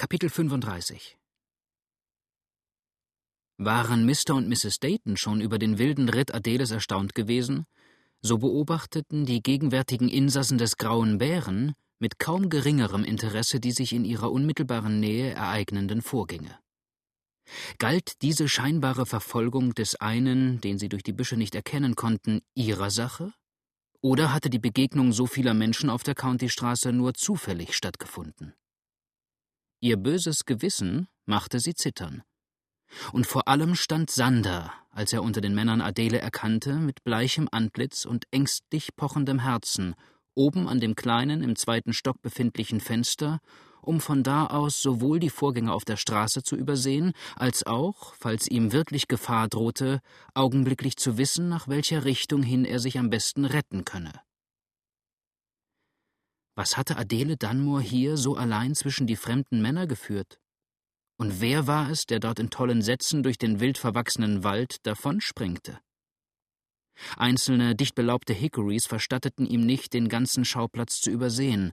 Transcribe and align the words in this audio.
Kapitel 0.00 0.30
35 0.30 1.18
Waren 3.56 4.06
Mr. 4.06 4.36
und 4.36 4.48
Mrs. 4.48 4.78
Dayton 4.78 5.16
schon 5.16 5.40
über 5.40 5.58
den 5.58 5.78
wilden 5.78 6.08
Ritt 6.08 6.32
Adeles 6.32 6.70
erstaunt 6.70 7.16
gewesen, 7.16 7.66
so 8.20 8.38
beobachteten 8.38 9.26
die 9.26 9.42
gegenwärtigen 9.42 10.08
Insassen 10.08 10.56
des 10.56 10.76
Grauen 10.76 11.18
Bären 11.18 11.74
mit 11.98 12.20
kaum 12.20 12.48
geringerem 12.48 13.02
Interesse 13.02 13.58
die 13.58 13.72
sich 13.72 13.92
in 13.92 14.04
ihrer 14.04 14.30
unmittelbaren 14.30 15.00
Nähe 15.00 15.32
ereignenden 15.32 16.00
Vorgänge. 16.00 16.56
Galt 17.78 18.22
diese 18.22 18.48
scheinbare 18.48 19.04
Verfolgung 19.04 19.74
des 19.74 19.96
einen, 19.96 20.60
den 20.60 20.78
sie 20.78 20.88
durch 20.88 21.02
die 21.02 21.12
Büsche 21.12 21.36
nicht 21.36 21.56
erkennen 21.56 21.96
konnten, 21.96 22.42
ihrer 22.54 22.92
Sache? 22.92 23.32
Oder 24.00 24.32
hatte 24.32 24.48
die 24.48 24.60
Begegnung 24.60 25.10
so 25.10 25.26
vieler 25.26 25.54
Menschen 25.54 25.90
auf 25.90 26.04
der 26.04 26.14
Countystraße 26.14 26.92
nur 26.92 27.14
zufällig 27.14 27.74
stattgefunden? 27.74 28.54
Ihr 29.80 29.96
böses 29.96 30.44
Gewissen 30.44 31.06
machte 31.24 31.60
sie 31.60 31.74
zittern. 31.74 32.22
Und 33.12 33.26
vor 33.26 33.46
allem 33.46 33.76
stand 33.76 34.10
Sander, 34.10 34.72
als 34.90 35.12
er 35.12 35.22
unter 35.22 35.40
den 35.40 35.54
Männern 35.54 35.80
Adele 35.80 36.18
erkannte, 36.18 36.74
mit 36.74 37.04
bleichem 37.04 37.48
Antlitz 37.52 38.04
und 38.04 38.24
ängstlich 38.32 38.96
pochendem 38.96 39.38
Herzen, 39.38 39.94
oben 40.34 40.68
an 40.68 40.80
dem 40.80 40.96
kleinen, 40.96 41.42
im 41.42 41.54
zweiten 41.54 41.92
Stock 41.92 42.20
befindlichen 42.22 42.80
Fenster, 42.80 43.38
um 43.80 44.00
von 44.00 44.22
da 44.24 44.46
aus 44.46 44.82
sowohl 44.82 45.20
die 45.20 45.30
Vorgänge 45.30 45.72
auf 45.72 45.84
der 45.84 45.96
Straße 45.96 46.42
zu 46.42 46.56
übersehen, 46.56 47.12
als 47.36 47.64
auch, 47.64 48.14
falls 48.14 48.48
ihm 48.48 48.72
wirklich 48.72 49.06
Gefahr 49.06 49.48
drohte, 49.48 50.00
augenblicklich 50.34 50.96
zu 50.96 51.18
wissen, 51.18 51.48
nach 51.48 51.68
welcher 51.68 52.04
Richtung 52.04 52.42
hin 52.42 52.64
er 52.64 52.80
sich 52.80 52.98
am 52.98 53.10
besten 53.10 53.44
retten 53.44 53.84
könne. 53.84 54.12
Was 56.58 56.76
hatte 56.76 56.96
Adele 56.96 57.36
Dunmore 57.36 57.80
hier 57.80 58.16
so 58.16 58.34
allein 58.34 58.74
zwischen 58.74 59.06
die 59.06 59.14
fremden 59.14 59.62
Männer 59.62 59.86
geführt? 59.86 60.40
Und 61.16 61.40
wer 61.40 61.68
war 61.68 61.88
es, 61.88 62.04
der 62.04 62.18
dort 62.18 62.40
in 62.40 62.50
tollen 62.50 62.82
Sätzen 62.82 63.22
durch 63.22 63.38
den 63.38 63.60
wild 63.60 63.78
verwachsenen 63.78 64.42
Wald 64.42 64.84
davonsprengte? 64.84 65.78
Einzelne 67.16 67.76
dicht 67.76 67.94
belaubte 67.94 68.32
Hickories 68.32 68.86
verstatteten 68.86 69.46
ihm 69.46 69.66
nicht, 69.66 69.92
den 69.92 70.08
ganzen 70.08 70.44
Schauplatz 70.44 71.00
zu 71.00 71.12
übersehen, 71.12 71.70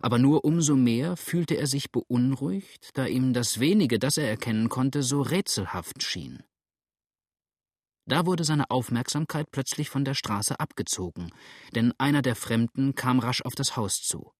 aber 0.00 0.18
nur 0.18 0.44
umso 0.44 0.74
mehr 0.74 1.16
fühlte 1.16 1.54
er 1.54 1.68
sich 1.68 1.92
beunruhigt, 1.92 2.90
da 2.94 3.06
ihm 3.06 3.34
das 3.34 3.60
wenige, 3.60 4.00
das 4.00 4.16
er 4.16 4.28
erkennen 4.28 4.68
konnte, 4.68 5.04
so 5.04 5.22
rätselhaft 5.22 6.02
schien. 6.02 6.42
Da 8.06 8.26
wurde 8.26 8.44
seine 8.44 8.70
Aufmerksamkeit 8.70 9.50
plötzlich 9.50 9.88
von 9.88 10.04
der 10.04 10.14
Straße 10.14 10.60
abgezogen, 10.60 11.30
denn 11.74 11.92
einer 11.98 12.20
der 12.20 12.36
Fremden 12.36 12.94
kam 12.94 13.18
rasch 13.18 13.42
auf 13.42 13.54
das 13.54 13.76
Haus 13.76 14.02
zu. 14.02 14.32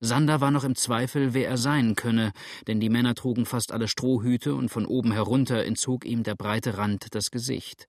Sander 0.00 0.40
war 0.40 0.50
noch 0.50 0.64
im 0.64 0.74
Zweifel, 0.74 1.34
wer 1.34 1.48
er 1.48 1.56
sein 1.56 1.94
könne, 1.94 2.32
denn 2.66 2.80
die 2.80 2.90
Männer 2.90 3.14
trugen 3.14 3.46
fast 3.46 3.72
alle 3.72 3.88
Strohhüte 3.88 4.54
und 4.54 4.68
von 4.68 4.86
oben 4.86 5.12
herunter 5.12 5.64
entzog 5.64 6.04
ihm 6.04 6.24
der 6.24 6.34
breite 6.34 6.76
Rand 6.76 7.14
das 7.14 7.30
Gesicht. 7.30 7.88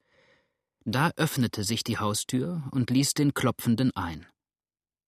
Da 0.85 1.11
öffnete 1.17 1.63
sich 1.63 1.83
die 1.83 1.97
Haustür 1.97 2.63
und 2.71 2.91
ließ 2.91 3.15
den 3.15 3.33
Klopfenden 3.33 3.91
ein. 3.95 4.27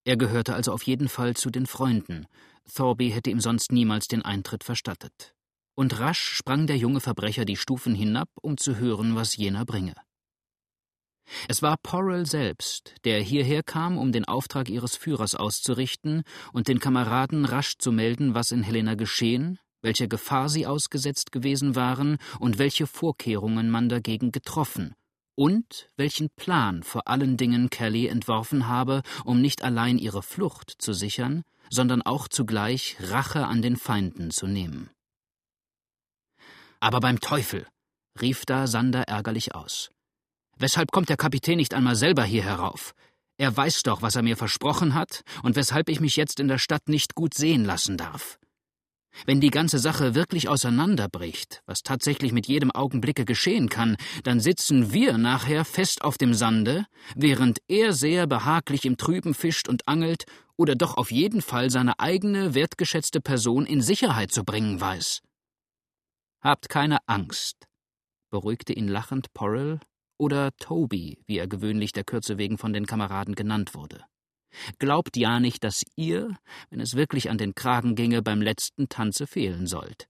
Er 0.06 0.18
gehörte 0.18 0.56
also 0.56 0.74
auf 0.74 0.84
jeden 0.84 1.08
Fall 1.08 1.36
zu 1.36 1.52
den 1.52 1.68
Freunden. 1.68 2.26
Thorby 2.74 3.12
hätte 3.12 3.30
ihm 3.30 3.40
sonst 3.40 3.72
niemals 3.72 4.08
den 4.08 4.24
Eintritt 4.24 4.64
verstattet 4.64 5.37
und 5.78 6.00
rasch 6.00 6.34
sprang 6.34 6.66
der 6.66 6.78
junge 6.78 7.00
Verbrecher 7.00 7.46
die 7.46 7.56
Stufen 7.56 7.94
hinab, 7.94 8.30
um 8.42 8.58
zu 8.58 8.78
hören, 8.78 9.16
was 9.16 9.38
jener 9.38 9.64
bringe. 9.64 9.94
Es 11.48 11.62
war 11.62 11.78
Porrell 11.78 12.26
selbst, 12.26 12.96
der 13.04 13.22
hierher 13.22 13.62
kam, 13.62 13.98
um 13.98 14.12
den 14.12 14.26
Auftrag 14.26 14.70
ihres 14.70 14.96
Führers 14.96 15.36
auszurichten 15.36 16.24
und 16.52 16.68
den 16.68 16.80
Kameraden 16.80 17.46
rasch 17.46 17.78
zu 17.78 17.92
melden, 17.92 18.34
was 18.34 18.52
in 18.52 18.64
Helena 18.64 18.96
geschehen, 18.96 19.60
welcher 19.82 20.08
Gefahr 20.08 20.50
sie 20.50 20.66
ausgesetzt 20.66 21.32
gewesen 21.32 21.76
waren 21.76 22.18
und 22.40 22.58
welche 22.58 22.88
Vorkehrungen 22.88 23.70
man 23.70 23.88
dagegen 23.88 24.32
getroffen, 24.32 24.96
und 25.36 25.90
welchen 25.96 26.30
Plan 26.32 26.82
vor 26.82 27.08
allen 27.08 27.38
Dingen 27.38 27.70
Kelly 27.70 28.08
entworfen 28.08 28.68
habe, 28.68 29.04
um 29.26 29.42
nicht 29.42 29.62
allein 29.62 30.00
ihre 30.00 30.24
Flucht 30.24 30.74
zu 30.80 30.94
sichern, 30.94 31.44
sondern 31.70 32.02
auch 32.02 32.28
zugleich 32.28 32.98
Rache 33.00 33.46
an 33.46 33.62
den 33.62 33.76
Feinden 33.76 34.32
zu 34.32 34.48
nehmen. 34.48 34.90
Aber 36.80 37.00
beim 37.00 37.20
Teufel, 37.20 37.68
rief 38.22 38.46
da 38.46 38.68
Sander 38.68 39.04
ärgerlich 39.04 39.56
aus. 39.56 39.90
Weshalb 40.58 40.92
kommt 40.92 41.10
der 41.10 41.18
Kapitän 41.18 41.58
nicht 41.58 41.74
einmal 41.74 41.96
selber 41.96 42.24
hier 42.24 42.44
herauf? 42.44 42.94
Er 43.38 43.56
weiß 43.56 43.84
doch, 43.84 44.02
was 44.02 44.16
er 44.16 44.24
mir 44.24 44.38
versprochen 44.38 44.96
hat 44.96 45.22
und 45.44 45.56
weshalb 45.56 45.90
ich 45.90 46.00
mich 46.00 46.16
jetzt 46.16 46.40
in 46.40 46.48
der 46.48 46.58
Stadt 46.58 46.90
nicht 46.90 47.14
gut 47.14 47.36
sehen 47.36 47.66
lassen 47.66 47.98
darf. 47.98 48.40
Wenn 49.26 49.42
die 49.42 49.50
ganze 49.50 49.80
Sache 49.80 50.16
wirklich 50.16 50.48
auseinanderbricht, 50.48 51.62
was 51.66 51.82
tatsächlich 51.82 52.32
mit 52.32 52.48
jedem 52.48 52.72
Augenblicke 52.72 53.26
geschehen 53.26 53.70
kann, 53.70 53.98
dann 54.24 54.40
sitzen 54.40 54.94
wir 54.94 55.18
nachher 55.18 55.66
fest 55.66 56.04
auf 56.04 56.18
dem 56.18 56.34
Sande, 56.34 56.86
während 57.16 57.60
er 57.68 57.94
sehr 57.94 58.28
behaglich 58.28 58.86
im 58.86 58.98
Trüben 58.98 59.34
fischt 59.34 59.68
und 59.70 59.88
angelt 59.88 60.26
oder 60.56 60.76
doch 60.76 60.98
auf 60.98 61.12
jeden 61.12 61.42
Fall 61.42 61.70
seine 61.70 62.00
eigene 62.00 62.54
wertgeschätzte 62.54 63.22
Person 63.22 63.66
in 63.66 63.82
Sicherheit 63.82 64.32
zu 64.32 64.44
bringen 64.44 64.80
weiß. 64.80 65.22
Habt 66.42 66.70
keine 66.70 67.00
Angst, 67.08 67.68
beruhigte 68.30 68.74
ihn 68.74 68.88
lachend 68.88 69.34
Porrell 69.34 69.80
oder 70.18 70.52
Toby, 70.58 71.20
wie 71.26 71.38
er 71.38 71.48
gewöhnlich 71.48 71.92
der 71.92 72.04
Kürze 72.04 72.38
wegen 72.38 72.58
von 72.58 72.74
den 72.74 72.86
Kameraden 72.86 73.36
genannt 73.36 73.76
wurde. 73.76 74.04
Glaubt 74.80 75.18
ja 75.18 75.40
nicht, 75.40 75.64
dass 75.64 75.84
ihr, 75.96 76.38
wenn 76.70 76.80
es 76.80 76.96
wirklich 76.96 77.30
an 77.30 77.38
den 77.38 77.56
Kragen 77.56 77.96
ginge, 77.96 78.22
beim 78.22 78.42
letzten 78.42 78.90
Tanze 78.90 79.28
fehlen 79.28 79.68
sollt. 79.68 80.08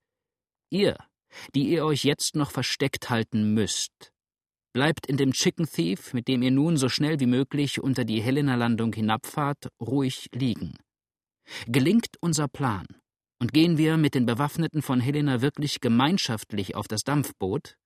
Ihr, 0.69 0.97
die 1.55 1.69
ihr 1.69 1.85
euch 1.85 2.03
jetzt 2.03 2.35
noch 2.35 2.51
versteckt 2.51 3.09
halten 3.09 3.53
müsst, 3.53 4.11
bleibt 4.73 5.07
in 5.07 5.17
dem 5.17 5.31
Chicken 5.31 5.65
Thief, 5.65 6.13
mit 6.13 6.27
dem 6.27 6.41
ihr 6.41 6.51
nun 6.51 6.77
so 6.77 6.89
schnell 6.89 7.19
wie 7.19 7.25
möglich 7.25 7.81
unter 7.81 8.05
die 8.05 8.21
Helena-Landung 8.21 8.93
hinabfahrt, 8.93 9.69
ruhig 9.81 10.29
liegen. 10.33 10.77
Gelingt 11.67 12.17
unser 12.19 12.47
Plan, 12.47 12.85
und 13.39 13.53
gehen 13.53 13.77
wir 13.77 13.97
mit 13.97 14.15
den 14.15 14.25
Bewaffneten 14.25 14.81
von 14.81 14.99
Helena 14.99 15.41
wirklich 15.41 15.81
gemeinschaftlich 15.81 16.75
auf 16.75 16.87
das 16.87 17.03
Dampfboot, 17.03 17.77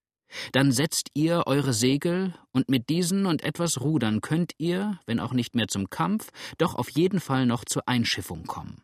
dann 0.51 0.71
setzt 0.71 1.09
ihr 1.13 1.43
eure 1.45 1.73
Segel, 1.73 2.33
und 2.51 2.69
mit 2.69 2.89
diesen 2.89 3.25
und 3.25 3.43
etwas 3.43 3.81
Rudern 3.81 4.21
könnt 4.21 4.53
ihr, 4.57 4.99
wenn 5.05 5.19
auch 5.19 5.33
nicht 5.33 5.55
mehr 5.55 5.67
zum 5.67 5.89
Kampf, 5.89 6.29
doch 6.57 6.75
auf 6.75 6.89
jeden 6.89 7.19
Fall 7.19 7.45
noch 7.45 7.65
zur 7.65 7.87
Einschiffung 7.87 8.45
kommen. 8.45 8.81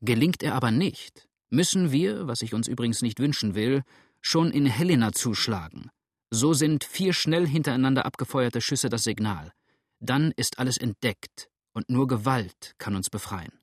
Gelingt 0.00 0.42
er 0.42 0.54
aber 0.54 0.70
nicht, 0.70 1.28
müssen 1.50 1.92
wir, 1.92 2.26
was 2.26 2.42
ich 2.42 2.54
uns 2.54 2.68
übrigens 2.68 3.02
nicht 3.02 3.18
wünschen 3.18 3.54
will, 3.54 3.82
schon 4.20 4.50
in 4.50 4.66
Helena 4.66 5.12
zuschlagen. 5.12 5.90
So 6.30 6.54
sind 6.54 6.84
vier 6.84 7.12
schnell 7.12 7.46
hintereinander 7.46 8.06
abgefeuerte 8.06 8.60
Schüsse 8.60 8.88
das 8.88 9.04
Signal. 9.04 9.52
Dann 10.00 10.32
ist 10.36 10.58
alles 10.58 10.76
entdeckt, 10.76 11.48
und 11.74 11.88
nur 11.88 12.06
Gewalt 12.06 12.74
kann 12.78 12.96
uns 12.96 13.10
befreien. 13.10 13.61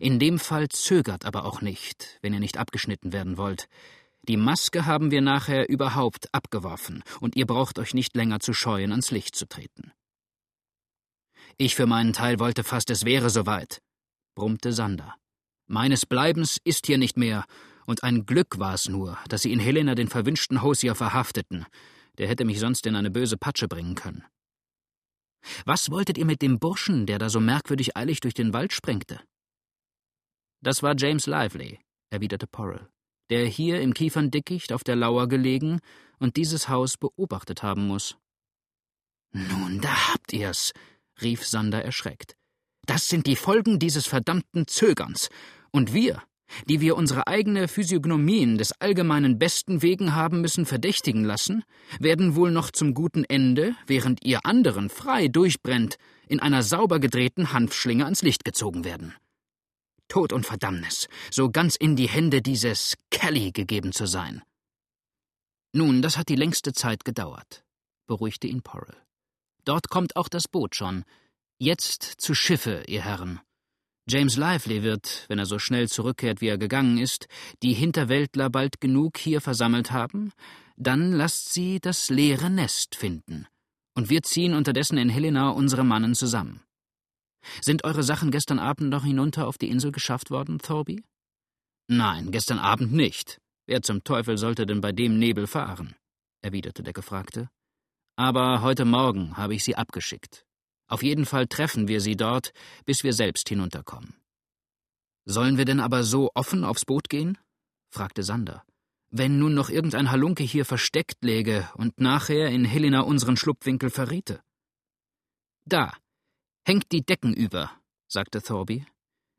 In 0.00 0.18
dem 0.18 0.38
Fall 0.38 0.68
zögert 0.68 1.24
aber 1.24 1.44
auch 1.44 1.60
nicht, 1.60 2.18
wenn 2.22 2.32
ihr 2.32 2.40
nicht 2.40 2.58
abgeschnitten 2.58 3.12
werden 3.12 3.36
wollt. 3.36 3.68
Die 4.26 4.36
Maske 4.36 4.86
haben 4.86 5.10
wir 5.10 5.20
nachher 5.20 5.68
überhaupt 5.68 6.32
abgeworfen, 6.32 7.02
und 7.20 7.36
ihr 7.36 7.46
braucht 7.46 7.78
euch 7.78 7.92
nicht 7.92 8.16
länger 8.16 8.40
zu 8.40 8.54
scheuen, 8.54 8.90
ans 8.90 9.10
Licht 9.10 9.36
zu 9.36 9.46
treten. 9.46 9.92
Ich 11.58 11.74
für 11.74 11.86
meinen 11.86 12.12
Teil 12.12 12.38
wollte 12.38 12.64
fast, 12.64 12.90
es 12.90 13.04
wäre 13.04 13.28
soweit, 13.28 13.80
brummte 14.34 14.72
Sander. 14.72 15.14
Meines 15.66 16.06
Bleibens 16.06 16.58
ist 16.64 16.86
hier 16.86 16.98
nicht 16.98 17.16
mehr, 17.16 17.44
und 17.86 18.02
ein 18.02 18.24
Glück 18.24 18.58
war 18.58 18.74
es 18.74 18.88
nur, 18.88 19.18
dass 19.28 19.42
sie 19.42 19.52
in 19.52 19.60
Helena 19.60 19.94
den 19.94 20.08
verwünschten 20.08 20.62
Hosier 20.62 20.94
verhafteten. 20.94 21.66
Der 22.16 22.28
hätte 22.28 22.44
mich 22.44 22.60
sonst 22.60 22.86
in 22.86 22.96
eine 22.96 23.10
böse 23.10 23.36
Patsche 23.36 23.68
bringen 23.68 23.94
können. 23.94 24.24
Was 25.66 25.90
wolltet 25.90 26.16
ihr 26.16 26.24
mit 26.24 26.40
dem 26.40 26.58
Burschen, 26.58 27.04
der 27.06 27.18
da 27.18 27.28
so 27.28 27.40
merkwürdig 27.40 27.96
eilig 27.96 28.20
durch 28.20 28.34
den 28.34 28.54
Wald 28.54 28.72
sprengte? 28.72 29.20
Das 30.64 30.82
war 30.82 30.94
James 30.96 31.26
Lively, 31.26 31.78
erwiderte 32.08 32.46
Porrell, 32.46 32.88
der 33.28 33.44
hier 33.44 33.82
im 33.82 33.92
Kieferndickicht 33.92 34.72
auf 34.72 34.82
der 34.82 34.96
Lauer 34.96 35.28
gelegen 35.28 35.80
und 36.18 36.38
dieses 36.38 36.70
Haus 36.70 36.96
beobachtet 36.96 37.62
haben 37.62 37.86
muss. 37.86 38.16
Nun, 39.34 39.82
da 39.82 40.14
habt 40.14 40.32
ihr's, 40.32 40.72
rief 41.20 41.44
Sander 41.44 41.84
erschreckt. 41.84 42.34
Das 42.86 43.10
sind 43.10 43.26
die 43.26 43.36
Folgen 43.36 43.78
dieses 43.78 44.06
verdammten 44.06 44.66
Zögerns. 44.66 45.28
Und 45.70 45.92
wir, 45.92 46.22
die 46.66 46.80
wir 46.80 46.96
unsere 46.96 47.26
eigene 47.26 47.68
Physiognomien 47.68 48.56
des 48.56 48.72
allgemeinen 48.80 49.38
besten 49.38 49.82
wegen 49.82 50.14
haben 50.14 50.40
müssen 50.40 50.64
verdächtigen 50.64 51.24
lassen, 51.24 51.64
werden 52.00 52.36
wohl 52.36 52.50
noch 52.50 52.70
zum 52.70 52.94
guten 52.94 53.24
Ende, 53.24 53.74
während 53.86 54.24
ihr 54.24 54.46
anderen 54.46 54.88
frei 54.88 55.28
durchbrennt, 55.28 55.96
in 56.26 56.40
einer 56.40 56.62
sauber 56.62 57.00
gedrehten 57.00 57.52
Hanfschlinge 57.52 58.04
ans 58.04 58.22
Licht 58.22 58.46
gezogen 58.46 58.86
werden. 58.86 59.12
Tod 60.08 60.32
und 60.32 60.46
Verdammnis, 60.46 61.08
so 61.30 61.50
ganz 61.50 61.76
in 61.76 61.96
die 61.96 62.08
Hände 62.08 62.42
dieses 62.42 62.96
Kelly 63.10 63.52
gegeben 63.52 63.92
zu 63.92 64.06
sein. 64.06 64.42
Nun, 65.72 66.02
das 66.02 66.16
hat 66.16 66.28
die 66.28 66.36
längste 66.36 66.72
Zeit 66.72 67.04
gedauert, 67.04 67.64
beruhigte 68.06 68.46
ihn 68.46 68.62
Porrell. 68.62 68.96
Dort 69.64 69.88
kommt 69.88 70.16
auch 70.16 70.28
das 70.28 70.46
Boot 70.46 70.76
schon. 70.76 71.04
Jetzt 71.58 72.02
zu 72.02 72.34
Schiffe, 72.34 72.84
ihr 72.86 73.02
Herren. 73.02 73.40
James 74.06 74.36
Lively 74.36 74.82
wird, 74.82 75.24
wenn 75.28 75.38
er 75.38 75.46
so 75.46 75.58
schnell 75.58 75.88
zurückkehrt, 75.88 76.42
wie 76.42 76.48
er 76.48 76.58
gegangen 76.58 76.98
ist, 76.98 77.26
die 77.62 77.72
Hinterwäldler 77.72 78.50
bald 78.50 78.80
genug 78.80 79.16
hier 79.16 79.40
versammelt 79.40 79.92
haben, 79.92 80.32
dann 80.76 81.12
lasst 81.12 81.54
sie 81.54 81.80
das 81.80 82.10
leere 82.10 82.50
Nest 82.50 82.96
finden, 82.96 83.46
und 83.94 84.10
wir 84.10 84.22
ziehen 84.22 84.52
unterdessen 84.52 84.98
in 84.98 85.08
Helena 85.08 85.50
unsere 85.50 85.84
Mannen 85.84 86.14
zusammen. 86.14 86.60
Sind 87.60 87.84
eure 87.84 88.02
Sachen 88.02 88.30
gestern 88.30 88.58
Abend 88.58 88.90
noch 88.90 89.04
hinunter 89.04 89.46
auf 89.46 89.58
die 89.58 89.68
Insel 89.68 89.92
geschafft 89.92 90.30
worden, 90.30 90.58
Thorby? 90.58 91.02
Nein, 91.88 92.30
gestern 92.30 92.58
Abend 92.58 92.92
nicht. 92.92 93.40
Wer 93.66 93.82
zum 93.82 94.04
Teufel 94.04 94.38
sollte 94.38 94.66
denn 94.66 94.80
bei 94.80 94.92
dem 94.92 95.18
Nebel 95.18 95.46
fahren? 95.46 95.94
erwiderte 96.42 96.82
der 96.82 96.92
Gefragte. 96.92 97.48
Aber 98.16 98.62
heute 98.62 98.84
Morgen 98.84 99.36
habe 99.36 99.54
ich 99.54 99.64
sie 99.64 99.76
abgeschickt. 99.76 100.44
Auf 100.86 101.02
jeden 101.02 101.26
Fall 101.26 101.46
treffen 101.46 101.88
wir 101.88 102.00
sie 102.00 102.16
dort, 102.16 102.52
bis 102.84 103.02
wir 103.02 103.12
selbst 103.12 103.48
hinunterkommen. 103.48 104.14
Sollen 105.24 105.56
wir 105.56 105.64
denn 105.64 105.80
aber 105.80 106.04
so 106.04 106.30
offen 106.34 106.64
aufs 106.64 106.84
Boot 106.84 107.08
gehen? 107.08 107.38
fragte 107.90 108.22
Sander. 108.22 108.62
Wenn 109.10 109.38
nun 109.38 109.54
noch 109.54 109.70
irgendein 109.70 110.10
Halunke 110.10 110.44
hier 110.44 110.64
versteckt 110.64 111.22
läge 111.22 111.68
und 111.74 112.00
nachher 112.00 112.48
in 112.48 112.64
Helena 112.64 113.00
unseren 113.00 113.36
Schlupfwinkel 113.36 113.88
verriete. 113.90 114.42
Da, 115.64 115.94
hängt 116.64 116.92
die 116.92 117.04
Decken 117.04 117.34
über, 117.34 117.70
sagte 118.08 118.42
Thorby. 118.42 118.86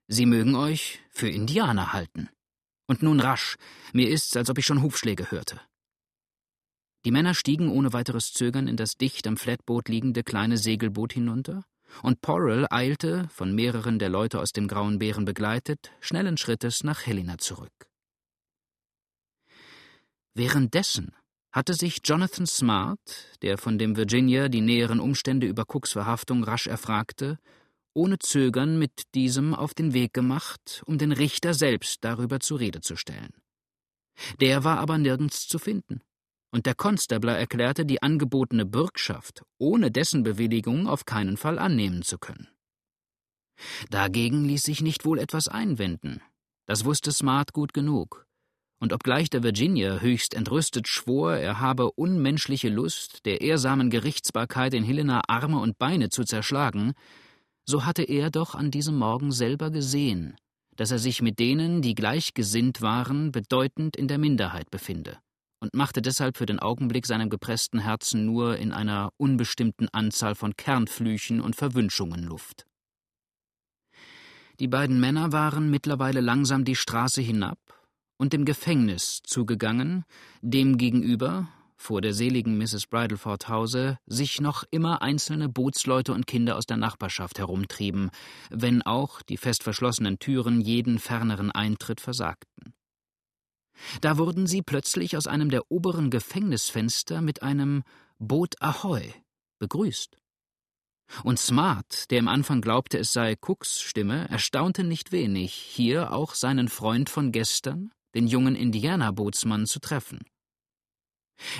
Sie 0.07 0.25
mögen 0.25 0.56
euch 0.56 1.00
für 1.10 1.30
Indianer 1.30 1.94
halten. 1.94 2.30
Und 2.88 3.01
nun 3.01 3.19
rasch, 3.19 3.57
mir 3.94 4.10
ist's, 4.10 4.38
als 4.38 4.50
ob 4.50 4.60
ich 4.60 4.66
schon 4.66 4.83
Hufschläge 4.83 5.31
hörte. 5.31 5.60
Die 7.04 7.12
Männer 7.12 7.33
stiegen 7.33 7.69
ohne 7.69 7.94
weiteres 7.94 8.33
Zögern 8.33 8.68
in 8.68 8.77
das 8.77 8.98
dicht 8.98 9.27
am 9.27 9.38
Flatboot 9.38 9.89
liegende 9.89 10.24
kleine 10.24 10.57
Segelboot 10.57 11.13
hinunter, 11.13 11.66
und 12.01 12.22
Porrell 12.22 12.68
eilte, 12.69 13.27
von 13.30 13.54
mehreren 13.54 14.00
der 14.00 14.10
Leute 14.10 14.39
aus 14.39 14.51
dem 14.51 14.68
Grauen 14.68 15.00
Bären 15.00 15.25
begleitet, 15.25 15.92
schnellen 16.01 16.38
Schrittes 16.38 16.83
nach 16.83 17.06
Helena 17.06 17.38
zurück. 17.38 17.88
Währenddessen 20.33 21.16
hatte 21.55 21.73
sich 21.73 22.01
Jonathan 22.03 22.45
Smart, 22.45 22.99
der 23.41 23.57
von 23.57 23.77
dem 23.77 23.95
Virginia 23.95 24.49
die 24.49 24.59
näheren 24.59 24.99
Umstände 24.99 25.47
über 25.47 25.63
Cooks 25.73 25.93
Verhaftung 25.93 26.43
rasch 26.43 26.67
erfragte, 26.67 27.39
ohne 27.93 28.19
Zögern 28.19 28.77
mit 28.77 28.91
diesem 29.15 29.55
auf 29.55 29.73
den 29.73 29.93
Weg 29.93 30.13
gemacht, 30.13 30.83
um 30.85 30.97
den 30.97 31.13
Richter 31.13 31.53
selbst 31.53 32.03
darüber 32.03 32.41
zur 32.41 32.59
Rede 32.59 32.81
zu 32.81 32.97
stellen. 32.97 33.31
Der 34.41 34.65
war 34.65 34.79
aber 34.79 34.97
nirgends 34.97 35.47
zu 35.47 35.57
finden 35.57 36.01
und 36.51 36.65
der 36.65 36.75
Konstabler 36.75 37.37
erklärte, 37.37 37.85
die 37.85 38.03
angebotene 38.03 38.65
Bürgschaft 38.65 39.43
ohne 39.57 39.91
dessen 39.91 40.23
Bewilligung 40.23 40.87
auf 40.87 41.05
keinen 41.05 41.37
Fall 41.37 41.57
annehmen 41.57 42.01
zu 42.01 42.17
können. 42.17 42.49
Dagegen 43.89 44.43
ließ 44.43 44.63
sich 44.63 44.81
nicht 44.81 45.05
wohl 45.05 45.19
etwas 45.19 45.47
einwenden. 45.47 46.21
Das 46.65 46.83
wusste 46.83 47.13
Smart 47.13 47.53
gut 47.53 47.73
genug. 47.73 48.27
Und 48.80 48.92
obgleich 48.94 49.30
der 49.30 49.42
Virginia 49.42 50.00
höchst 50.00 50.33
entrüstet 50.33 50.88
schwor, 50.88 51.36
er 51.36 51.60
habe 51.60 51.92
unmenschliche 51.92 52.69
Lust, 52.69 53.25
der 53.25 53.42
ehrsamen 53.42 53.89
Gerichtsbarkeit 53.89 54.74
in 54.74 54.83
Helena 54.83 55.22
Arme 55.27 55.60
und 55.60 55.77
Beine 55.77 56.10
zu 56.10 56.24
zerschlagen, 56.24 56.94
so 57.66 57.86
hatte 57.86 58.04
er 58.04 58.30
doch 58.30 58.54
an 58.54 58.72
diesem 58.72 58.98
Morgen 58.98 59.31
selber 59.31 59.72
gesehen, 59.72 60.36
dass 60.75 60.92
er 60.92 61.00
sich 61.00 61.22
mit 61.22 61.39
denen, 61.39 61.81
die 61.81 61.95
gleichgesinnt 61.95 62.81
waren, 62.81 63.31
bedeutend 63.31 63.95
in 63.95 64.07
der 64.07 64.18
Minderheit 64.18 64.69
befinde 64.69 65.18
und 65.62 65.74
machte 65.74 66.01
deshalb 66.01 66.38
für 66.38 66.45
den 66.45 66.60
Augenblick 66.60 67.07
seinem 67.07 67.30
gepressten 67.30 67.80
Herzen 67.80 68.25
nur 68.25 68.57
in 68.57 68.72
einer 68.72 69.10
unbestimmten 69.18 69.88
Anzahl 69.94 70.36
von 70.36 70.56
Kernflüchen 70.56 71.42
und 71.42 71.56
Verwünschungen 71.56 72.24
Luft. 72.24 72.68
Die 74.60 74.68
beiden 74.68 75.00
Männer 75.00 75.31
waren 75.31 75.72
mittlerweile 75.72 76.22
langsam 76.22 76.66
die 76.66 76.75
Straße 76.75 77.22
hinab 77.22 77.57
und 78.17 78.33
dem 78.33 78.45
Gefängnis 78.45 79.21
zugegangen, 79.23 80.06
dem 80.41 80.77
gegenüber, 80.77 81.50
vor 81.77 82.01
der 82.01 82.13
seligen 82.13 82.57
Mrs. 82.57 82.88
Bridleford 82.88 83.50
Hause, 83.50 84.00
sich 84.06 84.39
noch 84.39 84.63
immer 84.71 85.01
einzelne 85.01 85.50
Bootsleute 85.50 86.13
und 86.13 86.25
Kinder 86.25 86.56
aus 86.56 86.65
der 86.65 86.77
Nachbarschaft 86.77 87.39
herumtrieben, 87.39 88.09
wenn 88.50 88.81
auch 88.81 89.21
die 89.21 89.38
fest 89.38 89.63
verschlossenen 89.63 90.19
Türen 90.19 90.62
jeden 90.62 91.00
ferneren 91.00 91.51
Eintritt 91.51 92.01
versagten. 92.01 92.73
Da 94.01 94.17
wurden 94.17 94.47
sie 94.47 94.62
plötzlich 94.62 95.17
aus 95.17 95.27
einem 95.27 95.50
der 95.50 95.69
oberen 95.69 96.09
Gefängnisfenster 96.09 97.21
mit 97.21 97.44
einem 97.44 97.83
Boot 98.19 98.56
Ahoi 98.62 99.13
begrüßt. 99.59 100.17
Und 101.23 101.38
Smart, 101.38 102.09
der 102.09 102.19
im 102.19 102.27
Anfang 102.27 102.62
glaubte, 102.62 102.97
es 102.97 103.13
sei 103.13 103.35
Cooks 103.39 103.79
Stimme, 103.81 104.27
erstaunte 104.29 104.83
nicht 104.83 105.12
wenig, 105.12 105.53
hier 105.53 106.12
auch 106.13 106.33
seinen 106.33 106.67
Freund 106.67 107.09
von 107.09 107.31
gestern, 107.31 107.91
den 108.15 108.27
jungen 108.27 108.56
Indianerbootsmann, 108.56 109.65
zu 109.67 109.79
treffen. 109.79 110.19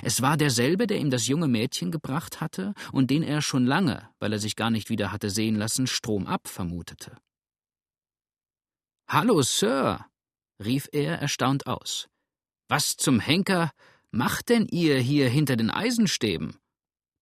Es 0.02 0.22
war 0.22 0.38
derselbe, 0.38 0.88
der 0.88 1.00
ihm 1.00 1.10
das 1.10 1.28
junge 1.28 1.48
Mädchen 1.48 1.92
gebracht 1.92 2.42
hatte 2.42 2.74
und 2.92 3.12
den 3.12 3.24
er 3.24 3.42
schon 3.42 3.66
lange, 3.66 4.10
weil 4.20 4.34
er 4.34 4.40
sich 4.40 4.56
gar 4.56 4.72
nicht 4.72 4.90
wieder 4.90 5.12
hatte 5.12 5.30
sehen 5.30 5.56
lassen, 5.56 5.86
stromab 5.86 6.48
vermutete. 6.48 7.18
Hallo, 9.08 9.42
Sir, 9.42 10.06
rief 10.64 10.88
er 10.92 11.20
erstaunt 11.20 11.68
aus. 11.68 12.08
Was 12.68 12.96
zum 12.96 13.20
Henker 13.20 13.72
macht 14.12 14.50
denn 14.50 14.66
ihr 14.66 14.98
hier 14.98 15.30
hinter 15.30 15.58
den 15.58 15.70
Eisenstäben? 15.70 16.58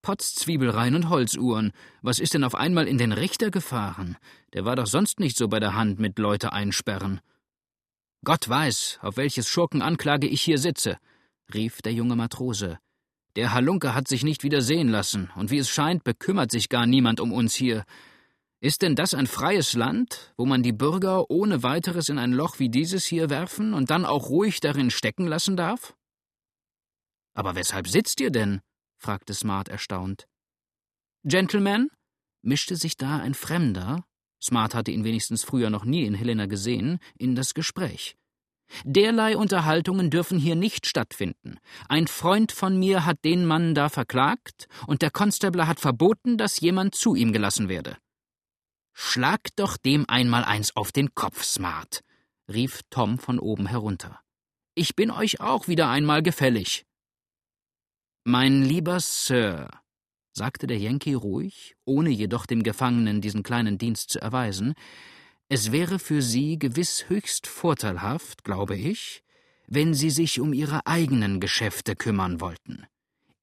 Potzzwiebelreihen 0.04 0.96
und 0.96 1.10
Holzuhren. 1.10 1.72
Was 2.02 2.20
ist 2.20 2.34
denn 2.34 2.44
auf 2.44 2.56
einmal 2.56 2.88
in 2.88 2.98
den 2.98 3.14
Richter 3.14 3.52
gefahren? 3.52 4.18
Der 4.54 4.66
war 4.66 4.76
doch 4.76 4.86
sonst 4.86 5.20
nicht 5.20 5.38
so 5.38 5.48
bei 5.48 5.60
der 5.60 5.76
Hand 5.76 6.00
mit 6.00 6.20
Leute 6.20 6.52
einsperren. 6.54 7.22
Gott 8.24 8.48
weiß, 8.48 9.00
auf 9.02 9.18
welches 9.18 9.50
Schurkenanklage 9.50 10.28
ich 10.28 10.42
hier 10.42 10.58
sitze, 10.58 10.98
rief 11.54 11.82
der 11.82 11.94
junge 11.94 12.16
Matrose. 12.16 12.80
Der 13.36 13.54
Halunke 13.54 13.94
hat 13.94 14.08
sich 14.08 14.24
nicht 14.24 14.44
wieder 14.44 14.62
sehen 14.62 14.88
lassen, 14.88 15.30
und 15.36 15.52
wie 15.52 15.58
es 15.58 15.70
scheint, 15.70 16.04
bekümmert 16.04 16.52
sich 16.52 16.70
gar 16.70 16.86
niemand 16.86 17.20
um 17.20 17.34
uns 17.34 17.54
hier. 17.54 17.84
Ist 18.62 18.82
denn 18.82 18.96
das 18.96 19.14
ein 19.14 19.28
freies 19.28 19.74
Land, 19.74 20.34
wo 20.38 20.46
man 20.46 20.64
die 20.64 20.72
Bürger 20.72 21.30
ohne 21.30 21.64
weiteres 21.64 22.08
in 22.08 22.18
ein 22.18 22.32
Loch 22.32 22.60
wie 22.60 22.70
dieses 22.70 23.04
hier 23.04 23.30
werfen 23.30 23.74
und 23.74 23.90
dann 23.90 24.06
auch 24.06 24.30
ruhig 24.30 24.62
darin 24.62 24.90
stecken 24.90 25.28
lassen 25.28 25.58
darf? 25.58 25.94
Aber 27.34 27.56
weshalb 27.56 27.88
sitzt 27.90 28.22
ihr 28.22 28.32
denn? 28.32 28.62
fragte 29.00 29.34
Smart 29.34 29.68
erstaunt. 29.68 30.28
Gentlemen? 31.26 31.90
mischte 32.42 32.78
sich 32.78 32.96
da 32.96 33.18
ein 33.18 33.34
Fremder, 33.34 34.06
Smart 34.44 34.76
hatte 34.76 34.92
ihn 34.92 35.06
wenigstens 35.06 35.44
früher 35.44 35.70
noch 35.70 35.86
nie 35.86 36.06
in 36.06 36.14
Helena 36.14 36.48
gesehen, 36.48 37.00
in 37.18 37.34
das 37.34 37.54
Gespräch. 37.54 38.18
Derlei 38.84 39.38
Unterhaltungen 39.38 40.10
dürfen 40.10 40.40
hier 40.40 40.56
nicht 40.56 40.88
stattfinden. 40.88 41.60
Ein 41.88 42.08
Freund 42.08 42.52
von 42.52 42.78
mir 42.78 43.06
hat 43.06 43.24
den 43.24 43.46
Mann 43.46 43.76
da 43.76 43.90
verklagt, 43.90 44.68
und 44.88 45.02
der 45.02 45.12
Konstabler 45.12 45.68
hat 45.68 45.80
verboten, 45.80 46.38
dass 46.38 46.60
jemand 46.60 46.96
zu 46.96 47.16
ihm 47.16 47.32
gelassen 47.32 47.70
werde. 47.70 47.98
Schlag 48.94 49.42
doch 49.56 49.78
dem 49.78 50.08
einmal 50.10 50.44
eins 50.44 50.76
auf 50.76 50.92
den 50.92 51.16
Kopf, 51.16 51.44
Smart, 51.44 52.02
rief 52.52 52.82
Tom 52.90 53.20
von 53.20 53.40
oben 53.40 53.68
herunter. 53.68 54.20
Ich 54.76 54.96
bin 54.96 55.12
euch 55.12 55.40
auch 55.40 55.68
wieder 55.68 55.90
einmal 55.90 56.22
gefällig. 56.22 56.86
Mein 58.24 58.64
lieber 58.64 59.00
Sir, 59.00 59.70
sagte 60.34 60.68
der 60.68 60.78
Yankee 60.78 61.14
ruhig, 61.14 61.76
ohne 61.86 62.10
jedoch 62.10 62.46
dem 62.46 62.64
Gefangenen 62.64 63.22
diesen 63.22 63.44
kleinen 63.44 63.78
Dienst 63.78 64.10
zu 64.10 64.20
erweisen, 64.20 64.74
es 65.50 65.72
wäre 65.72 66.00
für 66.00 66.22
Sie 66.22 66.58
gewiss 66.60 67.06
höchst 67.08 67.48
vorteilhaft, 67.48 68.44
glaube 68.44 68.76
ich, 68.76 69.24
wenn 69.68 69.94
Sie 69.94 70.10
sich 70.10 70.40
um 70.40 70.54
Ihre 70.54 70.86
eigenen 70.88 71.40
Geschäfte 71.40 71.96
kümmern 71.96 72.42
wollten. 72.42 72.86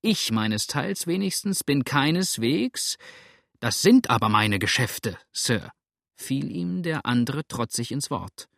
Ich 0.02 0.32
meinesteils 0.32 1.06
wenigstens 1.06 1.62
bin 1.62 1.84
keineswegs 1.84 2.96
das 3.60 3.82
sind 3.82 4.08
aber 4.08 4.30
meine 4.30 4.58
Geschäfte, 4.58 5.18
Sir, 5.32 5.70
fiel 6.16 6.50
ihm 6.50 6.82
der 6.82 7.04
andere 7.04 7.46
trotzig 7.46 7.92
ins 7.92 8.10
Wort. 8.10 8.48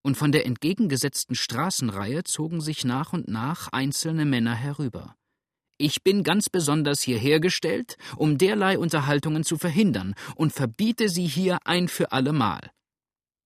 Und 0.00 0.16
von 0.16 0.32
der 0.32 0.46
entgegengesetzten 0.46 1.36
Straßenreihe 1.36 2.24
zogen 2.24 2.62
sich 2.62 2.84
nach 2.84 3.12
und 3.12 3.28
nach 3.28 3.68
einzelne 3.68 4.24
Männer 4.24 4.54
herüber. 4.54 5.14
Ich 5.78 6.02
bin 6.02 6.22
ganz 6.22 6.48
besonders 6.48 7.02
hierher 7.02 7.40
gestellt, 7.40 7.96
um 8.16 8.38
derlei 8.38 8.78
Unterhaltungen 8.78 9.44
zu 9.44 9.58
verhindern 9.58 10.14
und 10.36 10.52
verbiete 10.52 11.08
sie 11.08 11.26
hier 11.26 11.58
ein 11.64 11.88
für 11.88 12.12
allemal. 12.12 12.70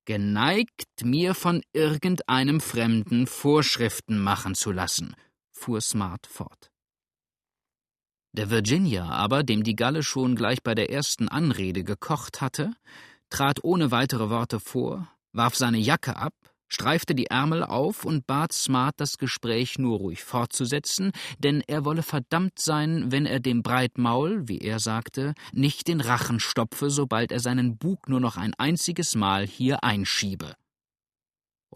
Geneigt, 0.06 0.86
mir 1.02 1.34
von 1.34 1.62
irgendeinem 1.72 2.60
Fremden 2.60 3.26
Vorschriften 3.26 4.18
machen 4.18 4.54
zu 4.54 4.70
lassen, 4.70 5.16
fuhr 5.52 5.80
Smart 5.80 6.26
fort. 6.26 6.70
Der 8.32 8.50
Virginia 8.50 9.08
aber, 9.08 9.42
dem 9.42 9.64
die 9.64 9.74
Galle 9.74 10.02
schon 10.02 10.36
gleich 10.36 10.62
bei 10.62 10.74
der 10.74 10.90
ersten 10.90 11.28
Anrede 11.28 11.84
gekocht 11.84 12.40
hatte, 12.40 12.74
trat 13.30 13.64
ohne 13.64 13.90
weitere 13.90 14.28
Worte 14.28 14.60
vor, 14.60 15.08
warf 15.32 15.56
seine 15.56 15.78
Jacke 15.78 16.16
ab, 16.16 16.34
streifte 16.68 17.14
die 17.14 17.26
Ärmel 17.26 17.62
auf 17.62 18.04
und 18.04 18.26
bat 18.26 18.52
Smart, 18.52 18.94
das 18.98 19.18
Gespräch 19.18 19.78
nur 19.78 19.98
ruhig 19.98 20.22
fortzusetzen, 20.24 21.12
denn 21.38 21.62
er 21.66 21.84
wolle 21.84 22.02
verdammt 22.02 22.58
sein, 22.58 23.12
wenn 23.12 23.26
er 23.26 23.40
dem 23.40 23.62
Breitmaul, 23.62 24.48
wie 24.48 24.58
er 24.58 24.78
sagte, 24.78 25.34
nicht 25.52 25.88
den 25.88 26.00
Rachen 26.00 26.40
stopfe, 26.40 26.90
sobald 26.90 27.32
er 27.32 27.40
seinen 27.40 27.76
Bug 27.76 28.08
nur 28.08 28.20
noch 28.20 28.36
ein 28.36 28.54
einziges 28.54 29.14
Mal 29.14 29.46
hier 29.46 29.84
einschiebe. 29.84 30.54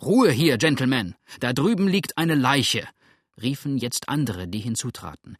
Ruhe 0.00 0.30
hier, 0.30 0.56
Gentlemen, 0.56 1.14
da 1.40 1.52
drüben 1.52 1.86
liegt 1.86 2.16
eine 2.16 2.34
Leiche, 2.34 2.88
riefen 3.40 3.76
jetzt 3.76 4.08
andere, 4.08 4.48
die 4.48 4.60
hinzutraten. 4.60 5.36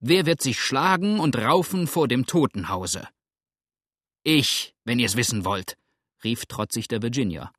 Wer 0.00 0.26
wird 0.26 0.42
sich 0.42 0.60
schlagen 0.60 1.18
und 1.18 1.36
raufen 1.36 1.86
vor 1.86 2.08
dem 2.08 2.26
Totenhause? 2.26 3.08
Ich, 4.22 4.74
wenn 4.84 4.98
ihr's 4.98 5.16
wissen 5.16 5.44
wollt, 5.44 5.76
rief 6.22 6.46
trotzig 6.46 6.88
der 6.88 7.02
Virginia. 7.02 7.52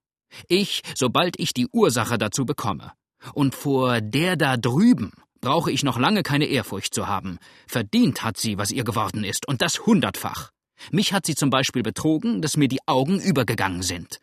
Ich, 0.48 0.82
sobald 0.96 1.40
ich 1.40 1.54
die 1.54 1.68
Ursache 1.72 2.18
dazu 2.18 2.46
bekomme. 2.46 2.92
Und 3.34 3.56
vor 3.56 4.02
der 4.02 4.36
da 4.36 4.58
drüben 4.58 5.12
brauche 5.42 5.72
ich 5.72 5.84
noch 5.84 6.00
lange 6.00 6.24
keine 6.24 6.46
Ehrfurcht 6.46 6.94
zu 6.94 7.08
haben. 7.08 7.38
Verdient 7.68 8.24
hat 8.24 8.38
sie, 8.38 8.58
was 8.58 8.72
ihr 8.72 8.84
geworden 8.84 9.24
ist, 9.24 9.48
und 9.48 9.62
das 9.62 9.86
hundertfach. 9.86 10.52
Mich 10.92 11.14
hat 11.14 11.26
sie 11.26 11.36
zum 11.36 11.50
Beispiel 11.50 11.84
betrogen, 11.84 12.42
dass 12.42 12.58
mir 12.58 12.68
die 12.68 12.86
Augen 12.88 13.20
übergegangen 13.20 13.82
sind. 13.82 14.20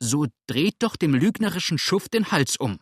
So 0.00 0.26
dreht 0.46 0.76
doch 0.78 0.96
dem 0.96 1.14
lügnerischen 1.14 1.78
Schuft 1.78 2.14
den 2.14 2.30
Hals 2.30 2.56
um, 2.56 2.78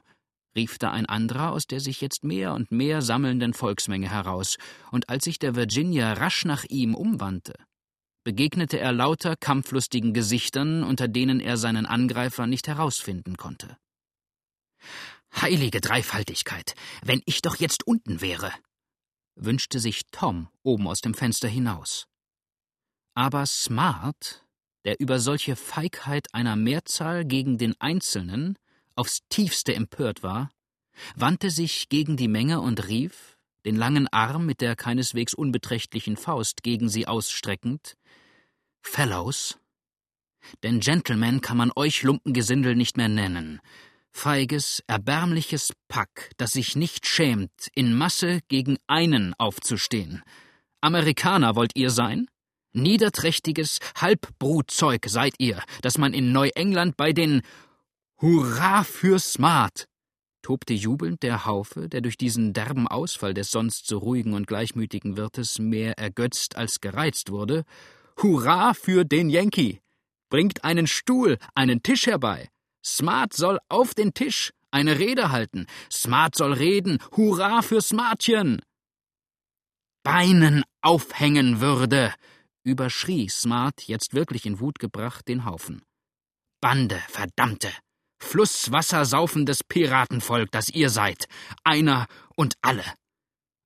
rief 0.54 0.78
da 0.78 0.90
ein 0.90 1.06
anderer 1.06 1.52
aus 1.52 1.66
der 1.66 1.80
sich 1.80 2.00
jetzt 2.00 2.24
mehr 2.24 2.52
und 2.54 2.70
mehr 2.70 3.02
sammelnden 3.02 3.54
Volksmenge 3.54 4.10
heraus, 4.10 4.56
und 4.90 5.08
als 5.08 5.24
sich 5.24 5.38
der 5.38 5.56
Virginia 5.56 6.12
rasch 6.14 6.44
nach 6.44 6.64
ihm 6.64 6.94
umwandte, 6.94 7.54
begegnete 8.26 8.80
er 8.80 8.90
lauter 8.90 9.36
kampflustigen 9.36 10.12
Gesichtern, 10.12 10.82
unter 10.82 11.06
denen 11.06 11.38
er 11.38 11.56
seinen 11.56 11.86
Angreifer 11.86 12.48
nicht 12.48 12.66
herausfinden 12.66 13.36
konnte. 13.36 13.78
Heilige 15.40 15.80
Dreifaltigkeit, 15.80 16.74
wenn 17.04 17.22
ich 17.26 17.40
doch 17.40 17.54
jetzt 17.54 17.86
unten 17.86 18.20
wäre, 18.20 18.52
wünschte 19.36 19.78
sich 19.78 20.06
Tom 20.10 20.48
oben 20.64 20.88
aus 20.88 21.02
dem 21.02 21.14
Fenster 21.14 21.46
hinaus. 21.46 22.08
Aber 23.14 23.46
Smart, 23.46 24.44
der 24.84 24.98
über 24.98 25.20
solche 25.20 25.54
Feigheit 25.54 26.26
einer 26.34 26.56
Mehrzahl 26.56 27.24
gegen 27.24 27.58
den 27.58 27.80
Einzelnen 27.80 28.58
aufs 28.96 29.20
tiefste 29.28 29.72
empört 29.72 30.24
war, 30.24 30.50
wandte 31.14 31.52
sich 31.52 31.88
gegen 31.90 32.16
die 32.16 32.26
Menge 32.26 32.60
und 32.60 32.88
rief, 32.88 33.35
den 33.66 33.76
langen 33.76 34.08
Arm 34.08 34.46
mit 34.46 34.60
der 34.60 34.76
keineswegs 34.76 35.34
unbeträchtlichen 35.34 36.16
Faust 36.16 36.62
gegen 36.62 36.88
sie 36.88 37.06
ausstreckend 37.06 37.96
Fellows? 38.80 39.58
Denn 40.62 40.78
Gentleman 40.78 41.40
kann 41.40 41.56
man 41.56 41.72
euch 41.74 42.04
Lumpengesindel 42.04 42.76
nicht 42.76 42.96
mehr 42.96 43.08
nennen. 43.08 43.60
Feiges, 44.12 44.82
erbärmliches 44.86 45.72
Pack, 45.88 46.30
das 46.36 46.52
sich 46.52 46.76
nicht 46.76 47.06
schämt, 47.06 47.68
in 47.74 47.92
Masse 47.92 48.40
gegen 48.48 48.78
einen 48.86 49.34
aufzustehen. 49.34 50.22
Amerikaner 50.80 51.56
wollt 51.56 51.72
ihr 51.74 51.90
sein? 51.90 52.28
Niederträchtiges 52.72 53.80
Halbbrutzeug 53.96 55.06
seid 55.08 55.34
ihr, 55.38 55.60
das 55.82 55.98
man 55.98 56.14
in 56.14 56.30
Neuengland 56.30 56.96
bei 56.96 57.12
den 57.12 57.42
Hurra 58.20 58.84
für 58.84 59.18
Smart 59.18 59.88
tobte 60.46 60.74
jubelnd 60.74 61.24
der 61.24 61.44
Haufe, 61.44 61.88
der 61.88 62.02
durch 62.02 62.16
diesen 62.16 62.52
derben 62.52 62.86
Ausfall 62.86 63.34
des 63.34 63.50
sonst 63.50 63.88
so 63.88 63.98
ruhigen 63.98 64.32
und 64.32 64.46
gleichmütigen 64.46 65.16
Wirtes 65.16 65.58
mehr 65.58 65.98
ergötzt 65.98 66.54
als 66.54 66.80
gereizt 66.80 67.32
wurde, 67.32 67.64
Hurra 68.22 68.72
für 68.72 69.04
den 69.04 69.28
Yankee! 69.28 69.80
Bringt 70.30 70.62
einen 70.62 70.86
Stuhl, 70.86 71.38
einen 71.56 71.82
Tisch 71.82 72.06
herbei. 72.06 72.48
Smart 72.84 73.32
soll 73.32 73.58
auf 73.68 73.92
den 73.92 74.14
Tisch 74.14 74.52
eine 74.70 75.00
Rede 75.00 75.32
halten. 75.32 75.66
Smart 75.90 76.36
soll 76.36 76.52
reden. 76.52 76.98
Hurra 77.16 77.62
für 77.62 77.80
Smartchen! 77.80 78.62
Beinen 80.04 80.62
aufhängen 80.80 81.60
würde, 81.60 82.14
überschrie 82.62 83.28
Smart, 83.28 83.82
jetzt 83.88 84.14
wirklich 84.14 84.46
in 84.46 84.60
Wut 84.60 84.78
gebracht, 84.78 85.26
den 85.26 85.44
Haufen. 85.44 85.82
Bande, 86.60 87.02
verdammte! 87.08 87.72
Flusswassersaufendes 88.18 89.64
Piratenvolk, 89.64 90.50
das 90.50 90.68
ihr 90.68 90.90
seid. 90.90 91.26
Einer 91.64 92.06
und 92.34 92.54
alle. 92.62 92.84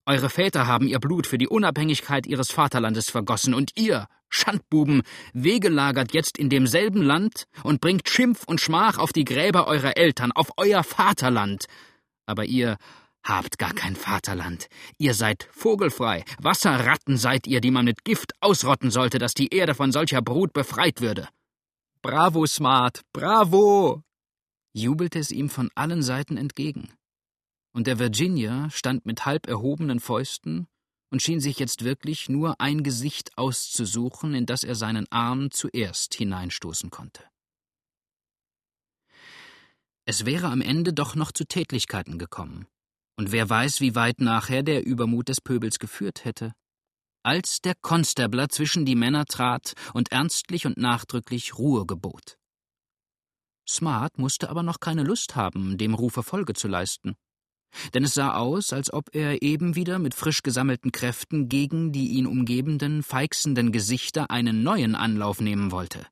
Eure 0.07 0.31
Väter 0.31 0.67
haben 0.67 0.89
ihr 0.89 0.99
Blut 0.99 1.27
für 1.27 1.39
die 1.39 1.49
Unabhängigkeit 1.49 2.27
ihres 2.27 2.51
Vaterlandes 2.51 3.11
vergossen, 3.11 3.55
und 3.55 3.73
ihr, 3.77 4.09
Schandbuben, 4.29 5.03
wegelagert 5.35 6.13
jetzt 6.15 6.39
in 6.39 6.49
demselben 6.49 7.03
Land 7.03 7.45
und 7.63 7.81
bringt 7.81 8.09
Schimpf 8.09 8.45
und 8.47 8.61
Schmach 8.61 8.99
auf 8.99 9.13
die 9.13 9.25
Gräber 9.25 9.67
eurer 9.67 9.97
Eltern, 9.97 10.33
auf 10.33 10.51
euer 10.57 10.83
Vaterland. 10.83 11.67
Aber 12.27 12.45
ihr 12.45 12.77
habt 13.23 13.59
gar 13.59 13.75
kein 13.75 13.97
Vaterland. 13.97 14.69
Ihr 14.99 15.15
seid 15.15 15.49
vogelfrei, 15.53 16.25
Wasserratten 16.41 17.17
seid 17.17 17.47
ihr, 17.47 17.61
die 17.61 17.71
man 17.71 17.85
mit 17.85 18.05
Gift 18.05 18.33
ausrotten 18.41 18.91
sollte, 18.91 19.19
dass 19.19 19.35
die 19.35 19.55
Erde 19.55 19.75
von 19.75 19.93
solcher 19.93 20.23
Brut 20.23 20.53
befreit 20.53 21.01
würde. 21.01 21.29
Bravo, 22.03 22.47
Smart, 22.47 23.03
bravo! 23.13 24.03
Jubelte 24.73 25.19
es 25.19 25.31
ihm 25.31 25.49
von 25.49 25.71
allen 25.75 26.03
Seiten 26.03 26.37
entgegen 26.37 26.91
und 27.73 27.87
der 27.87 27.99
Virginia 27.99 28.69
stand 28.71 29.07
mit 29.07 29.27
halb 29.27 29.47
erhobenen 29.47 30.01
Fäusten 30.01 30.67
und 31.11 31.23
schien 31.23 31.41
sich 31.41 31.59
jetzt 31.59 31.85
wirklich 31.85 32.29
nur 32.29 32.61
ein 32.61 32.83
Gesicht 32.83 33.37
auszusuchen, 33.37 34.35
in 34.35 34.47
das 34.47 34.65
er 34.65 34.75
seinen 34.75 35.11
Arm 35.11 35.51
zuerst 35.51 36.15
hineinstoßen 36.15 36.91
konnte. 36.91 37.25
Es 40.05 40.25
wäre 40.25 40.49
am 40.49 40.61
Ende 40.61 40.93
doch 40.93 41.15
noch 41.15 41.33
zu 41.33 41.45
Tätlichkeiten 41.45 42.19
gekommen, 42.19 42.67
und 43.17 43.33
wer 43.33 43.49
weiß, 43.49 43.81
wie 43.81 43.95
weit 43.95 44.21
nachher 44.21 44.63
der 44.63 44.85
Übermut 44.85 45.29
des 45.29 45.41
Pöbels 45.41 45.79
geführt 45.79 46.25
hätte. 46.25 46.55
Als 47.23 47.61
der 47.61 47.75
Konstabler 47.75 48.49
zwischen 48.49 48.87
die 48.87 48.95
Männer 48.95 49.27
trat 49.27 49.75
und 49.93 50.11
ernstlich 50.11 50.65
und 50.65 50.79
nachdrücklich 50.79 51.59
Ruhe 51.59 51.85
gebot. 51.85 52.40
Smart 53.69 54.19
musste 54.19 54.51
aber 54.51 54.63
noch 54.63 54.81
keine 54.81 55.05
Lust 55.05 55.37
haben, 55.37 55.79
dem 55.79 55.95
Rufe 55.95 56.23
Folge 56.23 56.55
zu 56.55 56.69
leisten 56.69 57.17
denn 57.95 58.05
es 58.05 58.15
sah 58.15 58.35
aus, 58.35 58.73
als 58.73 58.93
ob 58.93 59.15
er 59.15 59.43
eben 59.43 59.77
wieder 59.77 59.99
mit 59.99 60.15
frisch 60.15 60.43
gesammelten 60.43 60.93
Kräften 60.93 61.49
gegen 61.49 61.93
die 61.93 62.09
ihn 62.11 62.27
umgebenden, 62.27 63.03
feixenden 63.03 63.73
Gesichter 63.73 64.31
einen 64.31 64.63
neuen 64.63 64.95
Anlauf 64.95 65.41
nehmen 65.41 65.71
wollte. 65.71 66.07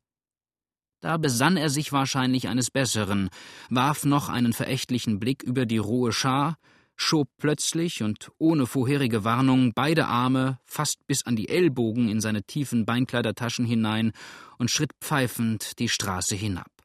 Da 1.00 1.16
besann 1.16 1.56
er 1.56 1.70
sich 1.70 1.92
wahrscheinlich 1.92 2.48
eines 2.48 2.70
Besseren, 2.70 3.30
warf 3.70 4.04
noch 4.04 4.28
einen 4.28 4.52
verächtlichen 4.52 5.20
Blick 5.20 5.42
über 5.44 5.64
die 5.64 5.78
rohe 5.78 6.12
Schar, 6.12 6.56
schob 6.96 7.28
plötzlich 7.38 8.02
und 8.02 8.32
ohne 8.38 8.66
vorherige 8.66 9.22
Warnung 9.22 9.72
beide 9.72 10.06
Arme 10.06 10.58
fast 10.64 11.06
bis 11.06 11.24
an 11.24 11.36
die 11.36 11.48
Ellbogen 11.48 12.08
in 12.08 12.20
seine 12.20 12.42
tiefen 12.42 12.84
Beinkleidertaschen 12.84 13.64
hinein 13.64 14.10
und 14.58 14.72
schritt 14.72 14.90
pfeifend 15.00 15.78
die 15.78 15.88
Straße 15.88 16.34
hinab. 16.34 16.77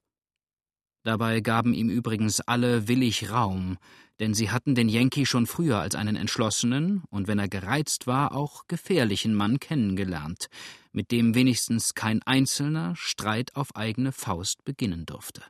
Dabei 1.04 1.42
gaben 1.42 1.74
ihm 1.74 1.90
übrigens 1.90 2.40
alle 2.40 2.88
willig 2.88 3.30
Raum, 3.30 3.78
denn 4.20 4.34
sie 4.34 4.52
hatten 4.52 4.74
den 4.74 4.88
Yankee 4.88 5.26
schon 5.26 5.48
früher 5.48 5.80
als 5.80 5.96
einen 5.96 6.16
entschlossenen 6.16 7.04
und 7.10 7.28
wenn 7.28 7.40
er 7.40 7.50
gereizt 7.50 8.08
war, 8.08 8.34
auch 8.34 8.68
gefährlichen 8.68 9.36
Mann 9.36 9.60
kennengelernt, 9.60 10.48
mit 10.94 11.12
dem 11.12 11.36
wenigstens 11.36 11.94
kein 11.94 12.22
einzelner 12.24 12.96
Streit 12.96 13.56
auf 13.56 13.76
eigene 13.76 14.14
Faust 14.14 14.64
beginnen 14.64 15.06
durfte. 15.06 15.44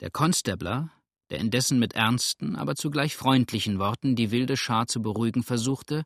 Der 0.00 0.10
Konstabler, 0.10 0.90
der 1.30 1.40
indessen 1.40 1.78
mit 1.78 1.94
ernsten, 1.94 2.56
aber 2.56 2.76
zugleich 2.76 3.14
freundlichen 3.14 3.78
Worten 3.78 4.16
die 4.16 4.30
wilde 4.30 4.56
Schar 4.56 4.86
zu 4.86 5.02
beruhigen 5.02 5.42
versuchte, 5.42 6.04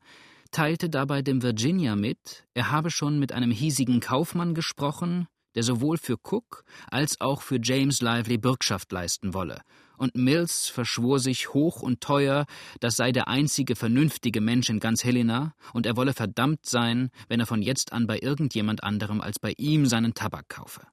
teilte 0.50 0.88
dabei 0.88 1.23
dem 1.23 1.42
Virginia 1.42 1.94
mit, 1.94 2.47
er 2.54 2.73
habe 2.73 2.90
schon 2.90 3.20
mit 3.20 3.30
einem 3.30 3.52
hiesigen 3.52 4.00
Kaufmann 4.00 4.54
gesprochen, 4.54 5.28
der 5.54 5.62
sowohl 5.62 5.99
für 5.99 6.16
Cook 6.23 6.64
als 6.90 7.21
auch 7.21 7.42
für 7.42 7.59
James 7.62 8.00
Lively 8.00 8.38
Bürgschaft 8.38 8.92
leisten 8.92 9.35
wolle, 9.35 9.62
und 9.97 10.14
Mills 10.14 10.69
verschwor 10.69 11.19
sich 11.19 11.52
hoch 11.52 11.83
und 11.83 12.00
teuer, 12.00 12.47
das 12.80 12.97
sei 12.97 13.12
der 13.12 13.28
einzige 13.28 13.76
vernünftige 13.76 14.40
Mensch 14.40 14.71
in 14.71 14.80
ganz 14.80 15.04
Helena, 15.04 15.54
und 15.75 15.85
er 15.85 15.97
wolle 15.97 16.14
verdammt 16.14 16.64
sein, 16.64 17.11
wenn 17.28 17.40
er 17.40 17.47
von 17.47 17.61
jetzt 17.61 17.92
an 17.92 18.07
bei 18.07 18.19
irgendjemand 18.19 18.83
anderem 18.83 19.21
als 19.21 19.38
bei 19.38 19.52
ihm 19.59 19.87
seinen 19.87 20.14
Tabak 20.14 20.49
kaufe. 20.49 20.87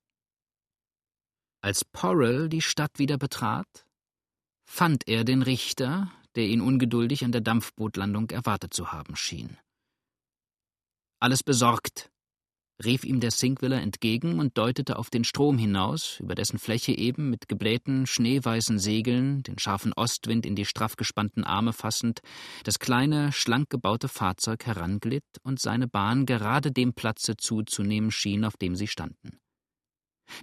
Als 1.62 1.86
Porrell 1.86 2.50
die 2.50 2.62
Stadt 2.62 3.00
wieder 3.00 3.18
betrat, 3.18 3.86
fand 4.66 5.08
er 5.08 5.24
den 5.24 5.42
Richter, 5.42 6.12
der 6.36 6.46
ihn 6.46 6.62
ungeduldig 6.62 7.24
an 7.24 7.32
der 7.32 7.42
Dampfbootlandung 7.42 8.30
erwartet 8.30 8.74
zu 8.74 8.92
haben 8.92 9.16
schien. 9.16 9.58
Alles 11.20 11.44
besorgt, 11.44 12.12
rief 12.84 13.04
ihm 13.04 13.20
der 13.20 13.32
Sinkwiller 13.32 13.82
entgegen 13.82 14.40
und 14.40 14.58
deutete 14.58 14.98
auf 14.98 15.10
den 15.10 15.24
Strom 15.24 15.58
hinaus, 15.58 16.20
über 16.20 16.36
dessen 16.36 16.60
Fläche 16.60 16.92
eben 16.98 17.30
mit 17.30 17.48
geblähten, 17.48 18.06
schneeweißen 18.06 18.80
Segeln, 18.80 19.44
den 19.44 19.58
scharfen 19.60 19.94
Ostwind 19.94 20.46
in 20.46 20.56
die 20.56 20.66
straff 20.66 20.96
gespannten 20.96 21.44
Arme 21.44 21.74
fassend, 21.74 22.22
das 22.64 22.80
kleine, 22.80 23.32
schlank 23.32 23.70
gebaute 23.70 24.08
Fahrzeug 24.08 24.66
heranglitt 24.66 25.26
und 25.44 25.60
seine 25.60 25.88
Bahn 25.88 26.26
gerade 26.26 26.72
dem 26.72 26.94
Platze 26.94 27.38
zuzunehmen 27.38 28.12
schien, 28.12 28.46
auf 28.46 28.58
dem 28.58 28.76
sie 28.76 28.88
standen. 28.88 29.40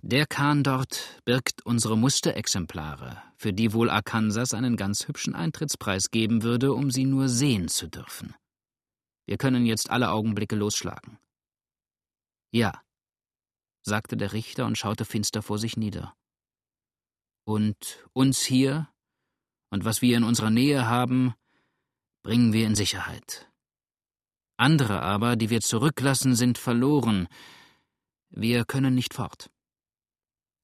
Der 0.03 0.27
Kahn 0.27 0.63
dort 0.63 1.21
birgt 1.25 1.65
unsere 1.65 1.97
Musterexemplare, 1.97 3.23
für 3.37 3.53
die 3.53 3.73
wohl 3.73 3.91
Arkansas 3.91 4.55
einen 4.55 4.77
ganz 4.77 5.07
hübschen 5.07 5.35
Eintrittspreis 5.35 6.11
geben 6.11 6.43
würde, 6.43 6.73
um 6.73 6.91
sie 6.91 7.05
nur 7.05 7.29
sehen 7.29 7.69
zu 7.69 7.89
dürfen. 7.89 8.35
Wir 9.27 9.37
können 9.37 9.67
jetzt 9.67 9.91
alle 9.91 10.11
Augenblicke 10.11 10.57
losschlagen. 10.57 11.19
Ja, 12.55 12.81
sagte 13.83 14.17
der 14.17 14.33
Richter 14.33 14.65
und 14.67 14.79
schaute 14.79 15.05
finster 15.05 15.43
vor 15.43 15.59
sich 15.59 15.77
nieder. 15.77 16.17
Und 17.45 18.09
uns 18.13 18.45
hier 18.45 18.89
und 19.71 19.85
was 19.85 20.03
wir 20.03 20.17
in 20.17 20.23
unserer 20.23 20.51
Nähe 20.51 20.87
haben, 20.87 21.35
bringen 22.23 22.53
wir 22.53 22.65
in 22.69 22.77
Sicherheit. 22.77 23.51
Andere 24.57 25.03
aber, 25.03 25.35
die 25.35 25.51
wir 25.51 25.63
zurücklassen, 25.63 26.37
sind 26.37 26.57
verloren. 26.57 27.27
Wir 28.31 28.65
können 28.65 28.95
nicht 28.95 29.15
fort. 29.15 29.51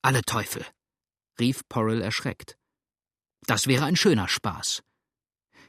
Alle 0.00 0.23
Teufel! 0.23 0.64
rief 1.40 1.68
Porrell 1.68 2.02
erschreckt. 2.02 2.56
Das 3.47 3.66
wäre 3.66 3.85
ein 3.85 3.97
schöner 3.97 4.28
Spaß. 4.28 4.85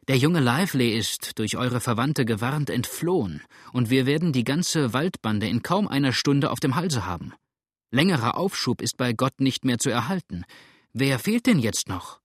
Der 0.08 0.18
junge 0.18 0.40
Lively 0.40 0.98
ist, 0.98 1.38
durch 1.38 1.58
eure 1.58 1.80
Verwandte 1.80 2.26
gewarnt, 2.26 2.72
entflohen, 2.72 3.44
und 3.72 3.92
wir 3.92 4.08
werden 4.08 4.34
die 4.34 4.44
ganze 4.44 4.94
Waldbande 4.94 5.48
in 5.48 5.62
kaum 5.62 5.88
einer 5.88 6.12
Stunde 6.12 6.50
auf 6.50 6.60
dem 6.60 6.76
Halse 6.76 7.06
haben. 7.06 7.34
Längerer 7.92 8.36
Aufschub 8.36 8.82
ist 8.82 8.98
bei 8.98 9.14
Gott 9.14 9.40
nicht 9.40 9.64
mehr 9.64 9.78
zu 9.78 9.92
erhalten. 9.92 10.44
Wer 10.92 11.20
fehlt 11.20 11.46
denn 11.46 11.60
jetzt 11.60 11.88
noch? 11.88 12.20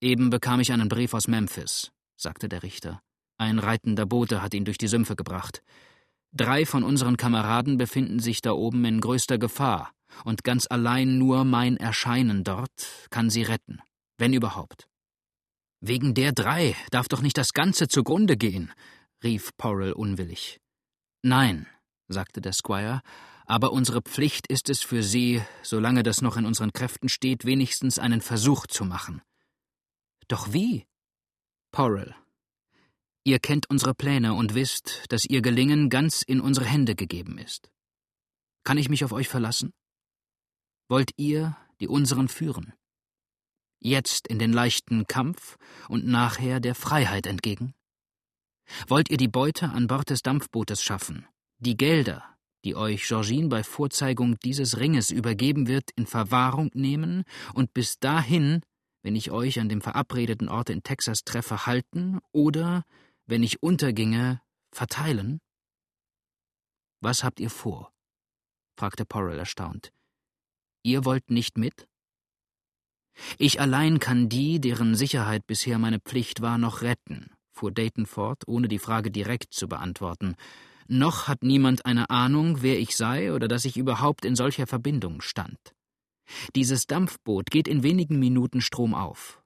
Eben 0.00 0.30
bekam 0.30 0.60
ich 0.60 0.72
einen 0.72 0.88
Brief 0.88 1.14
aus 1.14 1.26
Memphis, 1.26 1.90
sagte 2.16 2.48
der 2.48 2.62
Richter. 2.62 3.00
Ein 3.38 3.58
reitender 3.58 4.04
Bote 4.04 4.42
hat 4.42 4.52
ihn 4.52 4.64
durch 4.64 4.78
die 4.78 4.88
Sümpfe 4.88 5.16
gebracht. 5.16 5.62
Drei 6.32 6.66
von 6.66 6.82
unseren 6.82 7.16
Kameraden 7.16 7.78
befinden 7.78 8.18
sich 8.18 8.42
da 8.42 8.52
oben 8.52 8.84
in 8.84 9.00
größter 9.00 9.38
Gefahr, 9.38 9.92
und 10.24 10.44
ganz 10.44 10.66
allein 10.68 11.18
nur 11.18 11.44
mein 11.44 11.78
Erscheinen 11.78 12.44
dort 12.44 13.08
kann 13.10 13.30
sie 13.30 13.42
retten, 13.42 13.80
wenn 14.18 14.34
überhaupt. 14.34 14.88
Wegen 15.84 16.14
der 16.14 16.30
drei 16.30 16.76
darf 16.92 17.08
doch 17.08 17.22
nicht 17.22 17.36
das 17.36 17.52
Ganze 17.54 17.88
zugrunde 17.88 18.36
gehen, 18.36 18.72
rief 19.24 19.50
Porrell 19.56 19.92
unwillig. 19.92 20.60
Nein, 21.22 21.66
sagte 22.06 22.40
der 22.40 22.52
Squire, 22.52 23.02
aber 23.46 23.72
unsere 23.72 24.00
Pflicht 24.00 24.46
ist 24.46 24.70
es 24.70 24.80
für 24.80 25.02
Sie, 25.02 25.42
solange 25.64 26.04
das 26.04 26.22
noch 26.22 26.36
in 26.36 26.46
unseren 26.46 26.72
Kräften 26.72 27.08
steht, 27.08 27.44
wenigstens 27.44 27.98
einen 27.98 28.20
Versuch 28.20 28.68
zu 28.68 28.84
machen. 28.84 29.22
Doch 30.28 30.52
wie? 30.52 30.86
Porrell. 31.72 32.14
Ihr 33.24 33.40
kennt 33.40 33.68
unsere 33.68 33.92
Pläne 33.92 34.34
und 34.34 34.54
wisst, 34.54 35.02
dass 35.08 35.24
ihr 35.24 35.42
Gelingen 35.42 35.90
ganz 35.90 36.22
in 36.22 36.40
unsere 36.40 36.66
Hände 36.66 36.94
gegeben 36.94 37.38
ist. 37.38 37.72
Kann 38.62 38.78
ich 38.78 38.88
mich 38.88 39.04
auf 39.04 39.10
euch 39.10 39.28
verlassen? 39.28 39.72
Wollt 40.88 41.10
ihr 41.16 41.56
die 41.80 41.88
unseren 41.88 42.28
führen? 42.28 42.72
Jetzt 43.84 44.28
in 44.28 44.38
den 44.38 44.52
leichten 44.52 45.06
Kampf 45.06 45.56
und 45.88 46.06
nachher 46.06 46.60
der 46.60 46.74
Freiheit 46.74 47.26
entgegen? 47.26 47.74
Wollt 48.86 49.10
ihr 49.10 49.16
die 49.16 49.28
Beute 49.28 49.70
an 49.70 49.88
Bord 49.88 50.10
des 50.10 50.22
Dampfbootes 50.22 50.82
schaffen, 50.82 51.26
die 51.58 51.76
Gelder, 51.76 52.24
die 52.64 52.76
euch 52.76 53.06
Georgine 53.08 53.48
bei 53.48 53.64
Vorzeigung 53.64 54.38
dieses 54.38 54.78
Ringes 54.78 55.10
übergeben 55.10 55.66
wird, 55.66 55.90
in 55.96 56.06
Verwahrung 56.06 56.70
nehmen 56.74 57.24
und 57.54 57.74
bis 57.74 57.98
dahin 57.98 58.62
wenn 59.02 59.16
ich 59.16 59.30
euch 59.30 59.58
an 59.58 59.68
dem 59.68 59.80
verabredeten 59.80 60.48
Ort 60.48 60.70
in 60.70 60.82
Texas 60.82 61.24
treffe, 61.24 61.66
halten 61.66 62.20
oder, 62.30 62.84
wenn 63.26 63.42
ich 63.42 63.62
unterginge, 63.62 64.40
verteilen? 64.70 65.40
Was 67.00 67.24
habt 67.24 67.40
ihr 67.40 67.50
vor? 67.50 67.92
fragte 68.78 69.04
Porrell 69.04 69.38
erstaunt. 69.38 69.92
Ihr 70.84 71.04
wollt 71.04 71.30
nicht 71.30 71.58
mit? 71.58 71.88
Ich 73.38 73.60
allein 73.60 73.98
kann 73.98 74.28
die, 74.28 74.60
deren 74.60 74.94
Sicherheit 74.94 75.46
bisher 75.46 75.78
meine 75.78 76.00
Pflicht 76.00 76.40
war, 76.40 76.58
noch 76.58 76.82
retten, 76.82 77.30
fuhr 77.52 77.70
Dayton 77.70 78.06
fort, 78.06 78.42
ohne 78.46 78.68
die 78.68 78.78
Frage 78.78 79.10
direkt 79.10 79.52
zu 79.52 79.68
beantworten. 79.68 80.34
Noch 80.88 81.28
hat 81.28 81.42
niemand 81.42 81.86
eine 81.86 82.10
Ahnung, 82.10 82.62
wer 82.62 82.78
ich 82.78 82.96
sei 82.96 83.32
oder 83.32 83.48
dass 83.48 83.64
ich 83.64 83.76
überhaupt 83.76 84.24
in 84.24 84.36
solcher 84.36 84.66
Verbindung 84.66 85.20
stand. 85.20 85.58
Dieses 86.54 86.86
Dampfboot 86.86 87.50
geht 87.50 87.68
in 87.68 87.82
wenigen 87.82 88.18
Minuten 88.18 88.60
stromauf. 88.60 89.42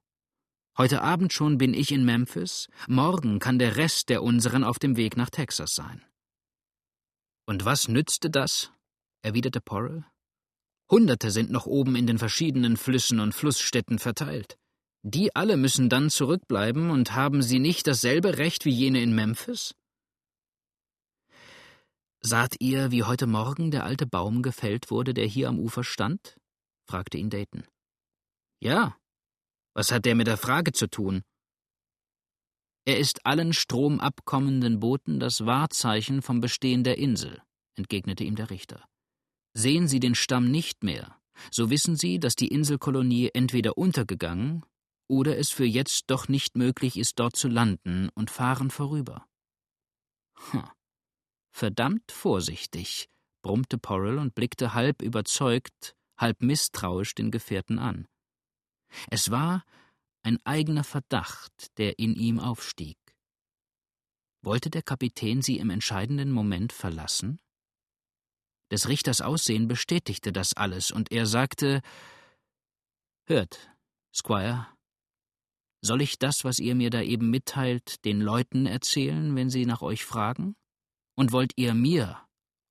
Heute 0.77 1.01
Abend 1.01 1.33
schon 1.33 1.57
bin 1.57 1.73
ich 1.73 1.91
in 1.91 2.05
Memphis, 2.05 2.67
morgen 2.87 3.39
kann 3.39 3.57
der 3.57 3.77
Rest 3.77 4.09
der 4.09 4.21
unseren 4.21 4.63
auf 4.63 4.77
dem 4.77 4.95
Weg 4.95 5.17
nach 5.17 5.29
Texas 5.29 5.73
sein. 5.73 6.05
Und 7.47 7.65
was 7.65 7.87
nützte 7.87 8.29
das? 8.29 8.71
erwiderte 9.23 9.59
Porrell. 9.59 10.05
Hunderte 10.89 11.31
sind 11.31 11.51
noch 11.51 11.65
oben 11.65 11.95
in 11.95 12.07
den 12.07 12.17
verschiedenen 12.17 12.77
Flüssen 12.77 13.19
und 13.19 13.33
Flussstädten 13.33 13.99
verteilt. 13.99 14.57
Die 15.03 15.35
alle 15.35 15.57
müssen 15.57 15.89
dann 15.89 16.09
zurückbleiben 16.09 16.89
und 16.89 17.13
haben 17.13 17.41
sie 17.41 17.59
nicht 17.59 17.87
dasselbe 17.87 18.37
Recht 18.37 18.65
wie 18.65 18.71
jene 18.71 19.01
in 19.01 19.13
Memphis? 19.13 19.75
Saht 22.21 22.55
ihr, 22.59 22.91
wie 22.91 23.03
heute 23.03 23.27
Morgen 23.27 23.71
der 23.71 23.83
alte 23.83 24.07
Baum 24.07 24.41
gefällt 24.41 24.89
wurde, 24.89 25.13
der 25.13 25.25
hier 25.25 25.49
am 25.49 25.59
Ufer 25.59 25.83
stand? 25.83 26.37
fragte 26.85 27.17
ihn 27.17 27.29
Dayton. 27.29 27.63
Ja. 28.59 28.97
Was 29.73 29.91
hat 29.91 30.05
der 30.05 30.15
mit 30.15 30.27
der 30.27 30.37
Frage 30.37 30.71
zu 30.71 30.89
tun? 30.89 31.23
Er 32.85 32.97
ist 32.97 33.25
allen 33.25 33.53
stromabkommenden 33.53 34.79
Booten 34.79 35.19
das 35.19 35.45
Wahrzeichen 35.45 36.21
vom 36.21 36.39
Bestehen 36.39 36.83
der 36.83 36.97
Insel, 36.97 37.41
entgegnete 37.75 38.23
ihm 38.23 38.35
der 38.35 38.49
Richter. 38.49 38.83
Sehen 39.57 39.87
Sie 39.87 39.99
den 39.99 40.13
Stamm 40.13 40.51
nicht 40.51 40.83
mehr, 40.83 41.19
so 41.49 41.71
wissen 41.71 41.95
Sie, 41.95 42.19
dass 42.19 42.35
die 42.35 42.49
Inselkolonie 42.49 43.31
entweder 43.33 43.75
untergegangen 43.75 44.63
oder 45.07 45.39
es 45.39 45.49
für 45.49 45.65
jetzt 45.65 46.11
doch 46.11 46.27
nicht 46.27 46.55
möglich 46.55 46.95
ist, 46.95 47.17
dort 47.17 47.35
zu 47.35 47.47
landen 47.47 48.09
und 48.13 48.29
fahren 48.29 48.69
vorüber. 48.69 49.25
Hm. 50.51 50.63
Verdammt 51.49 52.11
vorsichtig, 52.11 53.09
brummte 53.41 53.79
Porrell 53.79 54.19
und 54.19 54.35
blickte 54.35 54.75
halb 54.75 55.01
überzeugt, 55.01 55.95
halb 56.19 56.43
misstrauisch 56.43 57.15
den 57.15 57.31
Gefährten 57.31 57.79
an. 57.79 58.07
Es 59.09 59.31
war 59.31 59.63
ein 60.21 60.37
eigener 60.43 60.83
Verdacht, 60.83 61.75
der 61.79 61.97
in 61.97 62.13
ihm 62.13 62.39
aufstieg. 62.39 62.99
Wollte 64.43 64.69
der 64.69 64.83
Kapitän 64.83 65.41
sie 65.41 65.57
im 65.57 65.71
entscheidenden 65.71 66.29
Moment 66.29 66.73
verlassen? 66.73 67.39
Des 68.71 68.87
Richters 68.87 69.21
Aussehen 69.21 69.67
bestätigte 69.67 70.31
das 70.31 70.53
alles, 70.53 70.91
und 70.91 71.11
er 71.11 71.25
sagte 71.25 71.81
Hört, 73.25 73.69
Squire, 74.13 74.67
soll 75.81 76.01
ich 76.01 76.17
das, 76.19 76.43
was 76.43 76.59
ihr 76.59 76.75
mir 76.75 76.89
da 76.89 77.01
eben 77.01 77.29
mitteilt, 77.29 78.03
den 78.03 78.19
Leuten 78.19 78.65
erzählen, 78.65 79.35
wenn 79.35 79.49
sie 79.49 79.65
nach 79.65 79.81
euch 79.81 80.05
fragen? 80.05 80.55
Und 81.15 81.31
wollt 81.31 81.53
ihr 81.55 81.73
mir 81.73 82.21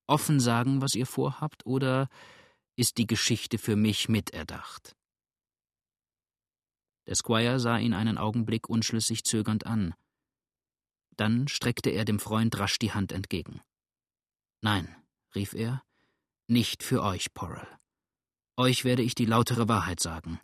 offen 0.06 0.40
sagen, 0.40 0.80
was 0.80 0.94
ihr 0.94 1.06
vorhabt, 1.06 1.66
oder 1.66 2.08
ist 2.76 2.98
die 2.98 3.06
Geschichte 3.06 3.58
für 3.58 3.76
mich 3.76 4.08
miterdacht. 4.08 4.94
Der 7.06 7.14
Squire 7.14 7.58
sah 7.60 7.78
ihn 7.78 7.94
einen 7.94 8.18
Augenblick 8.18 8.68
unschlüssig 8.68 9.24
zögernd 9.24 9.66
an. 9.66 9.94
Dann 11.16 11.48
streckte 11.48 11.90
er 11.90 12.04
dem 12.04 12.18
Freund 12.18 12.58
rasch 12.58 12.78
die 12.78 12.92
Hand 12.92 13.12
entgegen. 13.12 13.62
Nein, 14.60 14.94
rief 15.36 15.52
er, 15.52 15.84
nicht 16.48 16.82
für 16.82 17.02
euch, 17.02 17.32
Porrell. 17.32 17.68
Euch 18.56 18.84
werde 18.84 19.02
ich 19.02 19.14
die 19.14 19.26
lautere 19.26 19.68
Wahrheit 19.68 20.00
sagen. 20.00 20.40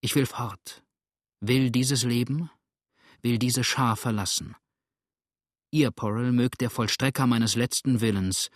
Ich 0.00 0.14
will 0.14 0.26
fort, 0.26 0.82
will 1.40 1.70
dieses 1.70 2.02
Leben, 2.02 2.50
will 3.22 3.38
diese 3.38 3.64
Schar 3.64 3.96
verlassen. 3.96 4.56
Ihr, 5.70 5.90
Porrell, 5.90 6.32
mögt 6.32 6.60
der 6.60 6.70
Vollstrecker 6.70 7.26
meines 7.26 7.54
letzten 7.54 8.00
Willens, 8.00 8.50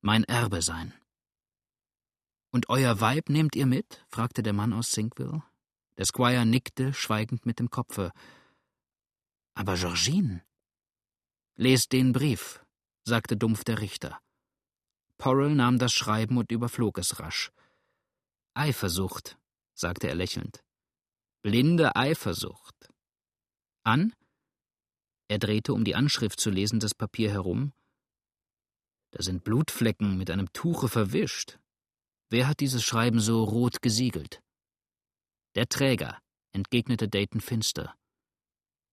mein 0.00 0.24
Erbe 0.24 0.62
sein. 0.62 0.94
Und 2.52 2.68
euer 2.68 3.00
Weib 3.00 3.28
nehmt 3.28 3.56
ihr 3.56 3.66
mit? 3.66 4.06
fragte 4.08 4.42
der 4.42 4.52
Mann 4.52 4.72
aus 4.72 4.92
Sinkville. 4.92 5.42
Der 5.98 6.04
Squire 6.04 6.46
nickte, 6.46 6.92
schweigend 6.92 7.46
mit 7.46 7.58
dem 7.58 7.70
Kopfe. 7.70 8.12
Aber 9.54 9.74
Georgine? 9.74 10.44
Lest 11.56 11.92
den 11.92 12.12
Brief, 12.12 12.64
sagte 13.04 13.36
dumpf 13.36 13.64
der 13.64 13.80
Richter. 13.80 14.20
Porrell 15.18 15.54
nahm 15.54 15.78
das 15.78 15.92
Schreiben 15.92 16.36
und 16.36 16.52
überflog 16.52 16.98
es 16.98 17.20
rasch. 17.20 17.50
Eifersucht, 18.54 19.38
sagte 19.74 20.08
er 20.08 20.14
lächelnd. 20.14 20.62
Blinde 21.42 21.94
Eifersucht. 21.96 22.88
An? 23.84 24.14
Er 25.28 25.38
drehte, 25.38 25.72
um 25.72 25.84
die 25.84 25.94
Anschrift 25.94 26.40
zu 26.40 26.50
lesen, 26.50 26.80
das 26.80 26.94
Papier 26.94 27.30
herum. 27.30 27.72
Da 29.12 29.22
sind 29.22 29.44
Blutflecken 29.44 30.18
mit 30.18 30.30
einem 30.30 30.52
Tuche 30.52 30.88
verwischt. 30.88 31.58
Wer 32.30 32.48
hat 32.48 32.60
dieses 32.60 32.84
Schreiben 32.84 33.20
so 33.20 33.44
rot 33.44 33.82
gesiegelt? 33.82 34.42
Der 35.54 35.68
Träger, 35.68 36.20
entgegnete 36.52 37.08
Dayton 37.08 37.40
finster. 37.40 37.94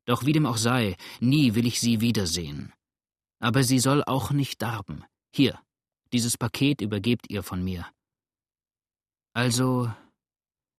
Doch 0.05 0.25
wie 0.25 0.33
dem 0.33 0.45
auch 0.45 0.57
sei, 0.57 0.95
nie 1.19 1.55
will 1.55 1.65
ich 1.65 1.79
sie 1.79 2.01
wiedersehen. 2.01 2.73
Aber 3.39 3.63
sie 3.63 3.79
soll 3.79 4.03
auch 4.03 4.31
nicht 4.31 4.62
darben. 4.62 5.03
Hier, 5.33 5.59
Dieses 6.13 6.38
Paket 6.38 6.80
übergebt 6.82 7.30
ihr 7.30 7.41
von 7.41 7.63
mir. 7.63 7.91
Also, 9.34 9.91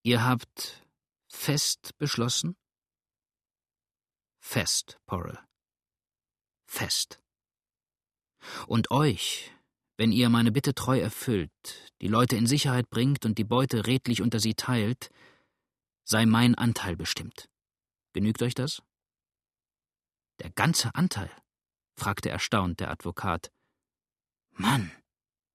ihr 0.05 0.25
habt 0.25 0.87
fest 1.27 1.91
beschlossen? 1.99 2.57
Fest, 4.41 5.01
Porrel. 5.07 5.37
Fest. 6.67 7.21
Und 8.69 8.93
euch, 8.93 9.51
wenn 9.97 10.13
ihr 10.13 10.29
meine 10.29 10.53
Bitte 10.53 10.73
treu 10.73 11.01
erfüllt, 11.01 11.51
die 12.01 12.09
Leute 12.09 12.37
in 12.37 12.47
Sicherheit 12.47 12.89
bringt 12.89 13.25
und 13.25 13.37
die 13.37 13.45
Beute 13.45 13.87
redlich 13.87 14.23
unter 14.23 14.39
sie 14.39 14.55
teilt, 14.55 15.11
sei 16.05 16.27
mein 16.27 16.55
Anteil 16.55 16.95
bestimmt. 16.95 17.49
Genügt 18.13 18.41
euch 18.41 18.55
das? 18.55 18.83
Der 20.41 20.51
ganze 20.51 20.95
Anteil? 20.95 21.31
fragte 21.97 22.31
erstaunt 22.31 22.79
der 22.79 22.91
Advokat. 22.91 23.51
Mann, 24.53 24.93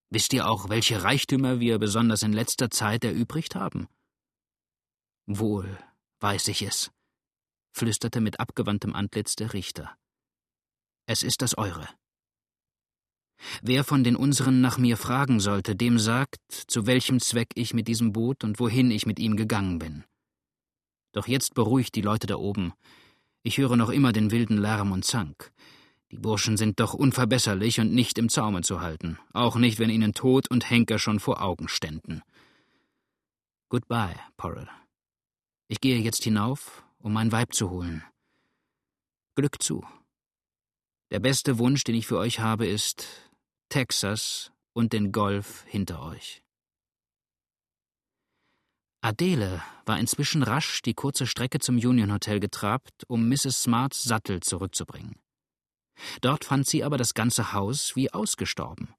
wisst 0.10 0.34
ihr 0.34 0.48
auch, 0.50 0.70
welche 0.70 1.04
Reichtümer 1.04 1.60
wir 1.60 1.80
besonders 1.80 2.24
in 2.24 2.34
letzter 2.34 2.70
Zeit 2.70 3.04
erübrigt 3.04 3.56
haben? 3.56 3.88
Wohl, 5.26 5.78
weiß 6.20 6.48
ich 6.48 6.62
es, 6.62 6.92
flüsterte 7.72 8.22
mit 8.22 8.40
abgewandtem 8.40 8.96
Antlitz 8.96 9.36
der 9.36 9.54
Richter. 9.54 9.96
Es 11.06 11.24
ist 11.24 11.42
das 11.42 11.58
eure. 11.58 11.88
Wer 13.62 13.84
von 13.84 14.04
den 14.04 14.16
unseren 14.16 14.62
nach 14.62 14.78
mir 14.78 14.98
fragen 14.98 15.40
sollte, 15.40 15.76
dem 15.76 15.98
sagt, 15.98 16.42
zu 16.50 16.86
welchem 16.86 17.20
Zweck 17.20 17.50
ich 17.56 17.74
mit 17.74 17.88
diesem 17.88 18.12
Boot 18.12 18.44
und 18.44 18.60
wohin 18.60 18.92
ich 18.92 19.06
mit 19.06 19.20
ihm 19.20 19.38
gegangen 19.38 19.80
bin. 19.80 20.04
Doch 21.14 21.28
jetzt 21.28 21.54
beruhigt 21.54 21.96
die 21.96 22.02
Leute 22.02 22.28
da 22.28 22.36
oben. 22.36 22.74
Ich 23.42 23.58
höre 23.58 23.78
noch 23.78 23.90
immer 23.90 24.12
den 24.12 24.32
wilden 24.32 24.58
Lärm 24.58 24.92
und 24.92 25.06
Zank. 25.06 25.52
Die 26.12 26.18
Burschen 26.18 26.58
sind 26.58 26.80
doch 26.80 26.94
unverbesserlich 26.94 27.80
und 27.80 27.94
nicht 27.94 28.18
im 28.18 28.30
Zaume 28.30 28.62
zu 28.62 28.82
halten, 28.82 29.20
auch 29.34 29.56
nicht, 29.56 29.78
wenn 29.78 29.92
ihnen 29.92 30.14
Tod 30.14 30.50
und 30.50 30.70
Henker 30.70 30.98
schon 30.98 31.20
vor 31.20 31.42
Augen 31.42 31.68
ständen. 31.68 32.24
Goodbye, 33.70 34.20
Porrel. 34.36 34.68
Ich 35.68 35.80
gehe 35.82 36.00
jetzt 36.00 36.24
hinauf, 36.24 36.84
um 36.98 37.14
mein 37.14 37.32
Weib 37.32 37.54
zu 37.54 37.70
holen. 37.70 38.04
Glück 39.36 39.62
zu. 39.62 39.86
Der 41.12 41.20
beste 41.20 41.60
Wunsch, 41.60 41.84
den 41.84 41.96
ich 41.96 42.08
für 42.08 42.18
euch 42.18 42.40
habe, 42.40 42.66
ist 42.66 43.06
Texas 43.70 44.52
und 44.74 44.94
den 44.94 45.12
Golf 45.12 45.64
hinter 45.68 46.02
euch. 46.02 46.42
Adele 49.02 49.64
war 49.86 50.00
inzwischen 50.00 50.44
rasch 50.44 50.82
die 50.82 50.94
kurze 50.94 51.26
Strecke 51.26 51.60
zum 51.60 51.76
Union 51.76 52.12
Hotel 52.12 52.40
getrabt, 52.40 53.06
um 53.08 53.30
Mrs. 53.30 53.64
Smarts 53.64 54.04
Sattel 54.04 54.42
zurückzubringen. 54.42 55.16
Dort 56.22 56.46
fand 56.46 56.68
sie 56.68 56.84
aber 56.84 56.98
das 56.98 57.14
ganze 57.14 57.54
Haus 57.54 57.96
wie 57.96 58.12
ausgestorben. 58.12 58.94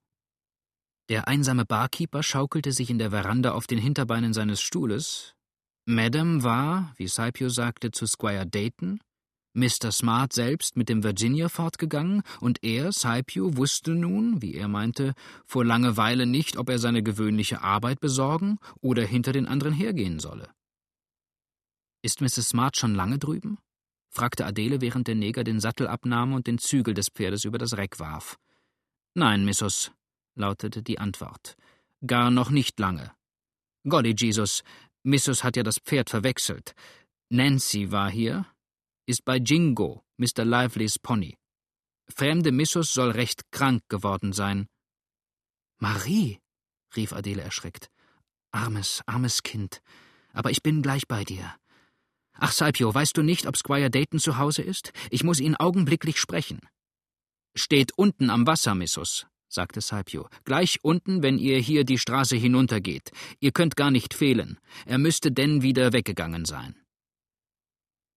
Der 1.09 1.27
einsame 1.27 1.65
Barkeeper 1.65 2.23
schaukelte 2.23 2.73
sich 2.73 2.89
in 2.89 2.99
der 2.99 3.11
Veranda 3.11 3.53
auf 3.53 3.67
den 3.67 3.79
Hinterbeinen 3.79 4.33
seines 4.33 4.61
Stuhles. 4.61 5.35
Madame 5.85 6.45
war, 6.45 6.95
wie 6.97 7.09
Scipio 7.09 7.49
sagte, 7.49 7.91
zu 7.91 8.07
Squire 8.07 8.47
Dayton, 8.47 9.01
Mr. 9.53 9.91
Smart 9.91 10.33
selbst 10.33 10.77
mit 10.77 10.89
dem 10.89 11.03
Virginia 11.03 11.49
fortgegangen, 11.49 12.23
und 12.41 12.63
er, 12.63 12.93
Scipio, 12.93 13.57
wusste 13.57 13.91
nun, 13.93 14.41
wie 14.41 14.55
er 14.55 14.69
meinte, 14.69 15.15
vor 15.45 15.65
Langeweile 15.65 16.27
nicht, 16.27 16.57
ob 16.57 16.69
er 16.69 16.79
seine 16.79 17.03
gewöhnliche 17.03 17.61
Arbeit 17.63 18.01
besorgen 18.01 18.59
oder 18.81 19.05
hinter 19.05 19.33
den 19.33 19.49
anderen 19.49 19.75
hergehen 19.75 20.21
solle. 20.21 20.49
Ist 22.03 22.21
Mrs. 22.21 22.51
Smart 22.51 22.77
schon 22.77 22.95
lange 22.95 23.19
drüben? 23.19 23.59
Fragte 24.11 24.45
Adele, 24.45 24.81
während 24.81 25.09
der 25.09 25.15
Neger 25.15 25.45
den 25.45 25.61
Sattel 25.61 25.87
abnahm 25.87 26.35
und 26.35 26.47
den 26.47 26.59
Zügel 26.59 26.95
des 26.95 27.09
Pferdes 27.09 27.45
über 27.45 27.59
das 27.59 27.77
Reck 27.77 27.99
warf. 27.99 28.39
Nein, 29.15 29.45
Missus, 29.45 29.93
lautete 30.35 30.83
die 30.83 30.99
Antwort. 30.99 31.57
Gar 32.07 32.31
noch 32.31 32.51
nicht 32.51 32.79
lange. 32.79 33.13
Golly 33.89 34.15
Jesus, 34.17 34.63
Missus 35.03 35.43
hat 35.45 35.57
ja 35.57 35.63
das 35.63 35.79
Pferd 35.79 36.11
verwechselt. 36.11 36.75
Nancy 37.31 37.91
war 37.91 38.11
hier, 38.11 38.47
ist 39.07 39.25
bei 39.25 39.37
Jingo, 39.37 40.05
Mr. 40.19 40.45
Lively's 40.45 40.99
Pony. 40.99 41.37
Fremde 42.09 42.53
Missus 42.53 42.93
soll 42.93 43.11
recht 43.13 43.51
krank 43.53 43.83
geworden 43.89 44.33
sein. 44.33 44.67
Marie, 45.79 46.41
rief 46.97 47.13
Adele 47.13 47.43
erschreckt. 47.43 47.89
Armes, 48.51 49.03
armes 49.07 49.43
Kind. 49.43 49.81
Aber 50.33 50.51
ich 50.51 50.63
bin 50.63 50.83
gleich 50.83 51.07
bei 51.07 51.25
dir. 51.25 51.55
Ach, 52.43 52.53
Salpio, 52.53 52.93
weißt 52.93 53.19
du 53.19 53.23
nicht, 53.23 53.47
ob 53.47 53.57
Squire 53.59 53.91
Dayton 53.91 54.19
zu 54.19 54.39
Hause 54.39 54.63
ist? 54.63 54.93
Ich 55.11 55.23
muss 55.23 55.41
ihn 55.41 55.57
augenblicklich 55.57 56.19
sprechen. 56.19 56.61
Steht 57.55 57.93
unten 57.99 58.31
am 58.31 58.47
Wasser, 58.47 58.75
Missus, 58.75 59.27
sagte 59.47 59.83
Salpio. 59.83 60.27
Gleich 60.45 60.79
unten, 60.83 61.23
wenn 61.23 61.37
ihr 61.37 61.59
hier 61.59 61.85
die 61.85 61.99
Straße 61.99 62.37
hinuntergeht. 62.37 63.11
Ihr 63.41 63.53
könnt 63.53 63.77
gar 63.77 63.91
nicht 63.91 64.15
fehlen. 64.15 64.59
Er 64.87 64.97
müsste 64.97 65.31
denn 65.31 65.61
wieder 65.61 65.93
weggegangen 65.93 66.47
sein. 66.47 66.75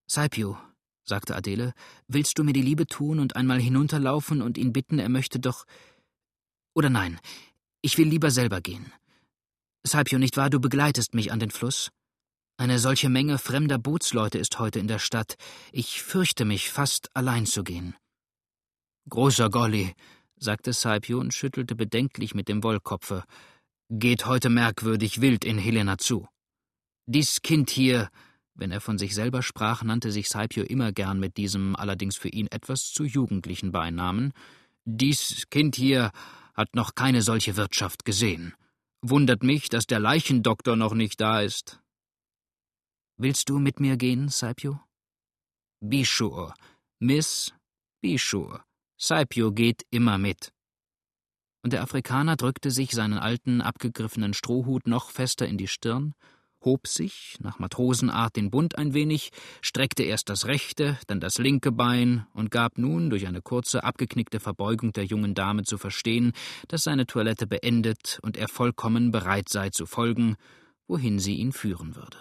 Salpio, 0.07 0.57
sagte 1.03 1.35
Adele, 1.35 1.73
willst 2.07 2.39
du 2.39 2.45
mir 2.45 2.53
die 2.53 2.61
Liebe 2.61 2.87
tun 2.87 3.19
und 3.19 3.35
einmal 3.35 3.59
hinunterlaufen 3.59 4.41
und 4.41 4.57
ihn 4.57 4.71
bitten, 4.71 4.99
er 4.99 5.09
möchte 5.09 5.39
doch. 5.39 5.65
Oder 6.73 6.89
nein, 6.89 7.19
ich 7.81 7.97
will 7.97 8.07
lieber 8.07 8.31
selber 8.31 8.61
gehen. 8.61 8.93
Salpio, 9.85 10.17
nicht 10.17 10.37
wahr, 10.37 10.49
du 10.49 10.61
begleitest 10.61 11.13
mich 11.13 11.33
an 11.33 11.39
den 11.39 11.51
Fluss? 11.51 11.91
Eine 12.57 12.77
solche 12.77 13.09
Menge 13.09 13.39
fremder 13.39 13.79
Bootsleute 13.79 14.37
ist 14.37 14.59
heute 14.59 14.79
in 14.79 14.87
der 14.87 14.99
Stadt. 14.99 15.35
Ich 15.71 16.03
fürchte 16.03 16.45
mich, 16.45 16.69
fast 16.69 17.09
allein 17.15 17.45
zu 17.45 17.63
gehen. 17.63 17.95
Großer 19.09 19.49
Golly, 19.49 19.93
sagte 20.37 20.71
Saipio 20.71 21.19
und 21.19 21.33
schüttelte 21.33 21.75
bedenklich 21.75 22.35
mit 22.35 22.47
dem 22.47 22.63
Wollkopfe, 22.63 23.23
geht 23.89 24.27
heute 24.27 24.49
merkwürdig 24.49 25.19
wild 25.19 25.45
in 25.45 25.57
Helena 25.57 25.97
zu. 25.97 26.27
Dies 27.05 27.41
Kind 27.41 27.69
hier, 27.69 28.09
wenn 28.53 28.71
er 28.71 28.81
von 28.81 28.97
sich 28.97 29.15
selber 29.15 29.41
sprach, 29.41 29.83
nannte 29.83 30.11
sich 30.11 30.29
Saipio 30.29 30.63
immer 30.63 30.91
gern 30.91 31.19
mit 31.19 31.37
diesem 31.37 31.75
allerdings 31.75 32.15
für 32.15 32.29
ihn 32.29 32.47
etwas 32.47 32.91
zu 32.91 33.03
jugendlichen 33.03 33.71
Beinamen. 33.71 34.31
Dies 34.85 35.47
Kind 35.49 35.75
hier 35.75 36.11
hat 36.53 36.75
noch 36.75 36.93
keine 36.93 37.23
solche 37.23 37.57
Wirtschaft 37.57 38.05
gesehen. 38.05 38.53
Wundert 39.01 39.43
mich, 39.43 39.69
dass 39.69 39.87
der 39.87 39.99
Leichendoktor 39.99 40.75
noch 40.75 40.93
nicht 40.93 41.19
da 41.19 41.41
ist. 41.41 41.82
Willst 43.17 43.49
du 43.49 43.59
mit 43.59 43.79
mir 43.79 43.97
gehen, 43.97 44.29
Saipio? 44.29 44.79
Be 45.79 46.03
sure. 46.05 46.53
Miss, 46.99 47.53
be 48.01 48.17
sure. 48.17 48.63
Saipio 48.97 49.51
geht 49.51 49.85
immer 49.89 50.17
mit. 50.17 50.51
Und 51.63 51.73
der 51.73 51.81
Afrikaner 51.81 52.35
drückte 52.35 52.71
sich 52.71 52.91
seinen 52.91 53.17
alten, 53.17 53.61
abgegriffenen 53.61 54.33
Strohhut 54.33 54.87
noch 54.87 55.11
fester 55.11 55.47
in 55.47 55.57
die 55.57 55.67
Stirn 55.67 56.13
hob 56.65 56.87
sich, 56.87 57.37
nach 57.39 57.59
Matrosenart, 57.59 58.35
den 58.35 58.49
Bund 58.49 58.77
ein 58.77 58.93
wenig, 58.93 59.31
streckte 59.61 60.03
erst 60.03 60.29
das 60.29 60.45
rechte, 60.45 60.97
dann 61.07 61.19
das 61.19 61.37
linke 61.37 61.71
Bein 61.71 62.25
und 62.33 62.51
gab 62.51 62.77
nun 62.77 63.09
durch 63.09 63.27
eine 63.27 63.41
kurze, 63.41 63.83
abgeknickte 63.83 64.39
Verbeugung 64.39 64.93
der 64.93 65.05
jungen 65.05 65.33
Dame 65.33 65.63
zu 65.63 65.77
verstehen, 65.77 66.33
dass 66.67 66.83
seine 66.83 67.05
Toilette 67.05 67.47
beendet 67.47 68.19
und 68.21 68.37
er 68.37 68.47
vollkommen 68.47 69.11
bereit 69.11 69.49
sei 69.49 69.69
zu 69.69 69.85
folgen, 69.85 70.35
wohin 70.87 71.19
sie 71.19 71.35
ihn 71.35 71.51
führen 71.51 71.95
würde. 71.95 72.17